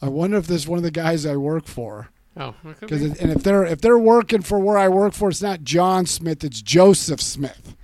I 0.00 0.08
wonder 0.08 0.36
if 0.36 0.46
this 0.46 0.62
is 0.62 0.68
one 0.68 0.78
of 0.78 0.82
the 0.84 0.90
guys 0.90 1.26
I 1.26 1.36
work 1.36 1.66
for. 1.66 2.08
Oh, 2.36 2.54
that 2.64 2.80
Because 2.80 3.02
and 3.02 3.30
if 3.30 3.42
they're 3.42 3.64
if 3.64 3.80
they're 3.80 3.98
working 3.98 4.42
for 4.42 4.58
where 4.58 4.78
I 4.78 4.88
work 4.88 5.12
for, 5.12 5.28
it's 5.30 5.42
not 5.42 5.64
John 5.64 6.06
Smith, 6.06 6.44
it's 6.44 6.62
Joseph 6.62 7.20
Smith. 7.20 7.76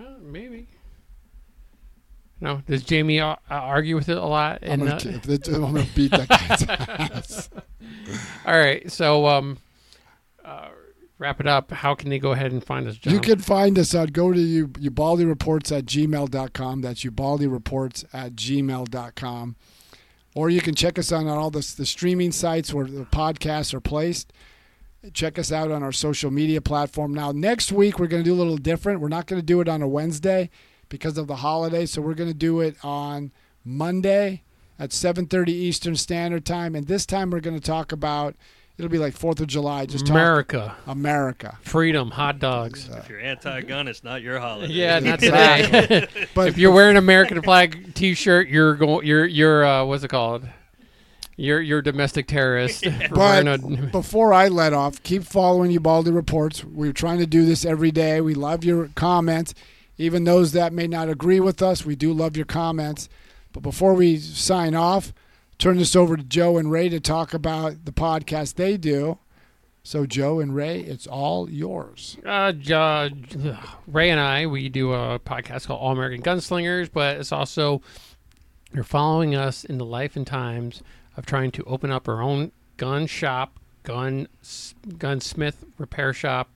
Uh, 0.00 0.04
maybe. 0.22 0.67
No, 2.40 2.62
does 2.68 2.82
Jamie 2.84 3.20
uh, 3.20 3.36
argue 3.50 3.96
with 3.96 4.08
it 4.08 4.16
a 4.16 4.24
lot? 4.24 4.60
I'm 4.62 4.82
And, 4.82 4.82
gonna, 4.82 4.94
uh, 5.16 5.32
it- 5.32 5.48
I'm 5.48 5.60
gonna 5.60 5.86
beat 5.94 6.12
that 6.12 6.28
guy's 6.28 6.62
ass. 6.68 7.50
all 8.46 8.58
right, 8.58 8.90
so 8.90 9.26
um, 9.26 9.58
uh, 10.44 10.68
wrap 11.18 11.40
it 11.40 11.46
up. 11.48 11.70
How 11.72 11.94
can 11.94 12.10
they 12.10 12.18
go 12.20 12.32
ahead 12.32 12.52
and 12.52 12.62
find 12.64 12.86
us, 12.86 12.96
John? 12.96 13.12
You 13.12 13.20
can 13.20 13.38
find 13.40 13.78
us 13.78 13.94
on 13.94 14.06
go 14.08 14.32
to 14.32 14.38
you 14.40 14.70
Ubaldi 14.80 15.24
Reports 15.24 15.72
at 15.72 15.84
gmail.com. 15.86 16.80
That's 16.80 17.04
Ubaldi 17.04 17.46
Reports 17.48 18.04
at 18.12 18.32
gmail.com. 18.34 19.56
Or 20.34 20.50
you 20.50 20.60
can 20.60 20.74
check 20.76 20.98
us 20.98 21.10
out 21.10 21.26
on 21.26 21.28
all 21.38 21.50
the, 21.50 21.74
the 21.76 21.86
streaming 21.86 22.30
sites 22.30 22.72
where 22.72 22.86
the 22.86 23.04
podcasts 23.06 23.74
are 23.74 23.80
placed. 23.80 24.32
Check 25.12 25.38
us 25.38 25.50
out 25.50 25.70
on 25.72 25.82
our 25.82 25.90
social 25.90 26.30
media 26.30 26.60
platform. 26.60 27.12
Now, 27.14 27.32
next 27.32 27.72
week, 27.72 27.98
we're 27.98 28.06
going 28.06 28.22
to 28.22 28.28
do 28.28 28.34
a 28.34 28.38
little 28.38 28.56
different. 28.56 29.00
We're 29.00 29.08
not 29.08 29.26
going 29.26 29.40
to 29.40 29.46
do 29.46 29.60
it 29.60 29.68
on 29.68 29.82
a 29.82 29.88
Wednesday 29.88 30.50
because 30.88 31.18
of 31.18 31.26
the 31.26 31.36
holiday. 31.36 31.86
So 31.86 32.00
we're 32.02 32.14
going 32.14 32.30
to 32.30 32.34
do 32.36 32.60
it 32.60 32.76
on 32.82 33.30
Monday 33.64 34.42
at 34.78 34.90
7.30 34.90 35.48
Eastern 35.48 35.96
Standard 35.96 36.44
Time. 36.44 36.74
And 36.74 36.86
this 36.86 37.04
time 37.06 37.30
we're 37.30 37.40
going 37.40 37.58
to 37.58 37.64
talk 37.66 37.92
about, 37.92 38.34
it'll 38.76 38.90
be 38.90 38.98
like 38.98 39.14
4th 39.18 39.40
of 39.40 39.46
July. 39.48 39.86
Just 39.86 40.06
talk 40.06 40.14
America, 40.14 40.76
America. 40.86 41.58
freedom, 41.62 42.10
hot 42.12 42.38
dogs. 42.38 42.88
If 42.88 43.08
you're 43.08 43.20
anti-gun, 43.20 43.88
it's 43.88 44.04
not 44.04 44.22
your 44.22 44.38
holiday. 44.38 44.72
Yeah, 44.72 44.98
not 45.00 45.18
today. 45.20 46.06
But 46.34 46.48
if 46.48 46.58
you're 46.58 46.72
wearing 46.72 46.92
an 46.96 47.02
American 47.02 47.42
flag 47.42 47.94
T-shirt, 47.94 48.48
you're 48.48 48.74
going. 48.74 49.06
You're 49.06 49.26
you're 49.26 49.64
uh, 49.66 49.84
what's 49.84 50.04
it 50.04 50.08
called? 50.08 50.48
You're 51.36 51.60
you're 51.60 51.78
a 51.80 51.84
domestic 51.84 52.26
terrorist. 52.28 52.84
for 53.08 53.14
But 53.14 53.46
a- 53.48 53.58
before 53.90 54.32
I 54.32 54.48
let 54.48 54.72
off, 54.72 55.02
keep 55.02 55.24
following 55.24 55.70
you 55.70 55.76
Ubaldi 55.78 56.10
Reports. 56.12 56.64
We're 56.64 56.92
trying 56.92 57.18
to 57.18 57.26
do 57.26 57.44
this 57.44 57.64
every 57.64 57.90
day. 57.90 58.20
We 58.20 58.34
love 58.34 58.64
your 58.64 58.90
comments. 58.94 59.54
Even 59.98 60.24
those 60.24 60.52
that 60.52 60.72
may 60.72 60.86
not 60.86 61.08
agree 61.08 61.40
with 61.40 61.60
us, 61.60 61.84
we 61.84 61.96
do 61.96 62.12
love 62.12 62.36
your 62.36 62.46
comments. 62.46 63.08
But 63.52 63.62
before 63.62 63.94
we 63.94 64.18
sign 64.18 64.74
off, 64.74 65.12
turn 65.58 65.78
this 65.78 65.96
over 65.96 66.16
to 66.16 66.22
Joe 66.22 66.56
and 66.56 66.70
Ray 66.70 66.88
to 66.88 67.00
talk 67.00 67.34
about 67.34 67.84
the 67.84 67.92
podcast 67.92 68.54
they 68.54 68.76
do. 68.76 69.18
So, 69.82 70.04
Joe 70.06 70.38
and 70.38 70.54
Ray, 70.54 70.80
it's 70.80 71.06
all 71.06 71.48
yours. 71.48 72.18
Uh, 72.24 72.52
J- 72.52 73.10
Ray 73.86 74.10
and 74.10 74.20
I, 74.20 74.46
we 74.46 74.68
do 74.68 74.92
a 74.92 75.18
podcast 75.18 75.66
called 75.66 75.80
All 75.80 75.92
American 75.92 76.22
Gunslingers, 76.22 76.90
but 76.92 77.16
it's 77.16 77.32
also 77.32 77.80
you're 78.72 78.84
following 78.84 79.34
us 79.34 79.64
in 79.64 79.78
the 79.78 79.86
life 79.86 80.14
and 80.14 80.26
times 80.26 80.82
of 81.16 81.24
trying 81.24 81.50
to 81.52 81.64
open 81.64 81.90
up 81.90 82.06
our 82.06 82.20
own 82.20 82.52
gun 82.76 83.06
shop, 83.06 83.58
gun 83.82 84.28
gunsmith 84.98 85.64
repair 85.78 86.12
shop, 86.12 86.50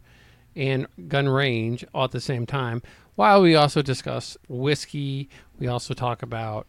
and 0.54 0.86
gun 1.08 1.26
range 1.28 1.84
all 1.94 2.04
at 2.04 2.10
the 2.10 2.20
same 2.20 2.44
time. 2.44 2.82
While 3.14 3.42
we 3.42 3.54
also 3.54 3.82
discuss 3.82 4.36
whiskey, 4.48 5.28
we 5.58 5.66
also 5.66 5.92
talk 5.94 6.22
about 6.22 6.66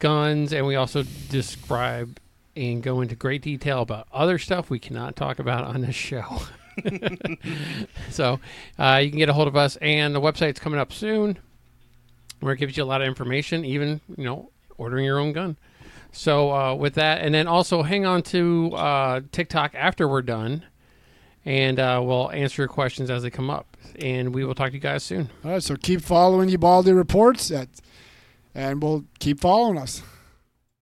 guns, 0.00 0.52
and 0.52 0.66
we 0.66 0.74
also 0.74 1.04
describe 1.28 2.18
and 2.56 2.82
go 2.82 3.00
into 3.00 3.14
great 3.14 3.42
detail 3.42 3.82
about 3.82 4.08
other 4.12 4.38
stuff 4.38 4.68
we 4.68 4.78
cannot 4.78 5.14
talk 5.14 5.38
about 5.38 5.64
on 5.64 5.82
this 5.82 5.94
show. 5.94 6.42
so 8.10 8.40
uh, 8.78 9.00
you 9.02 9.10
can 9.10 9.18
get 9.18 9.28
a 9.28 9.32
hold 9.32 9.46
of 9.46 9.56
us, 9.56 9.76
and 9.76 10.14
the 10.14 10.20
website's 10.20 10.58
coming 10.58 10.80
up 10.80 10.92
soon, 10.92 11.38
where 12.40 12.54
it 12.54 12.58
gives 12.58 12.76
you 12.76 12.82
a 12.82 12.84
lot 12.84 13.00
of 13.00 13.06
information, 13.06 13.64
even 13.64 14.00
you 14.16 14.24
know 14.24 14.50
ordering 14.76 15.04
your 15.04 15.18
own 15.18 15.32
gun. 15.32 15.56
So 16.12 16.52
uh, 16.52 16.74
with 16.74 16.94
that, 16.94 17.20
and 17.20 17.32
then 17.32 17.46
also 17.46 17.82
hang 17.82 18.04
on 18.04 18.22
to 18.24 18.72
uh, 18.74 19.20
TikTok 19.30 19.74
after 19.76 20.08
we're 20.08 20.22
done, 20.22 20.64
and 21.44 21.78
uh, 21.78 22.00
we'll 22.02 22.30
answer 22.30 22.62
your 22.62 22.68
questions 22.68 23.10
as 23.10 23.22
they 23.22 23.30
come 23.30 23.50
up, 23.50 23.76
and 23.98 24.34
we 24.34 24.44
will 24.44 24.54
talk 24.54 24.68
to 24.68 24.74
you 24.74 24.80
guys 24.80 25.02
soon. 25.02 25.30
All 25.44 25.52
right, 25.52 25.62
so 25.62 25.76
keep 25.76 26.02
following 26.02 26.48
Ubaldi 26.48 26.92
Reports, 26.92 27.50
at, 27.50 27.68
and 28.54 28.82
we'll 28.82 29.04
keep 29.18 29.40
following 29.40 29.78
us. 29.78 30.02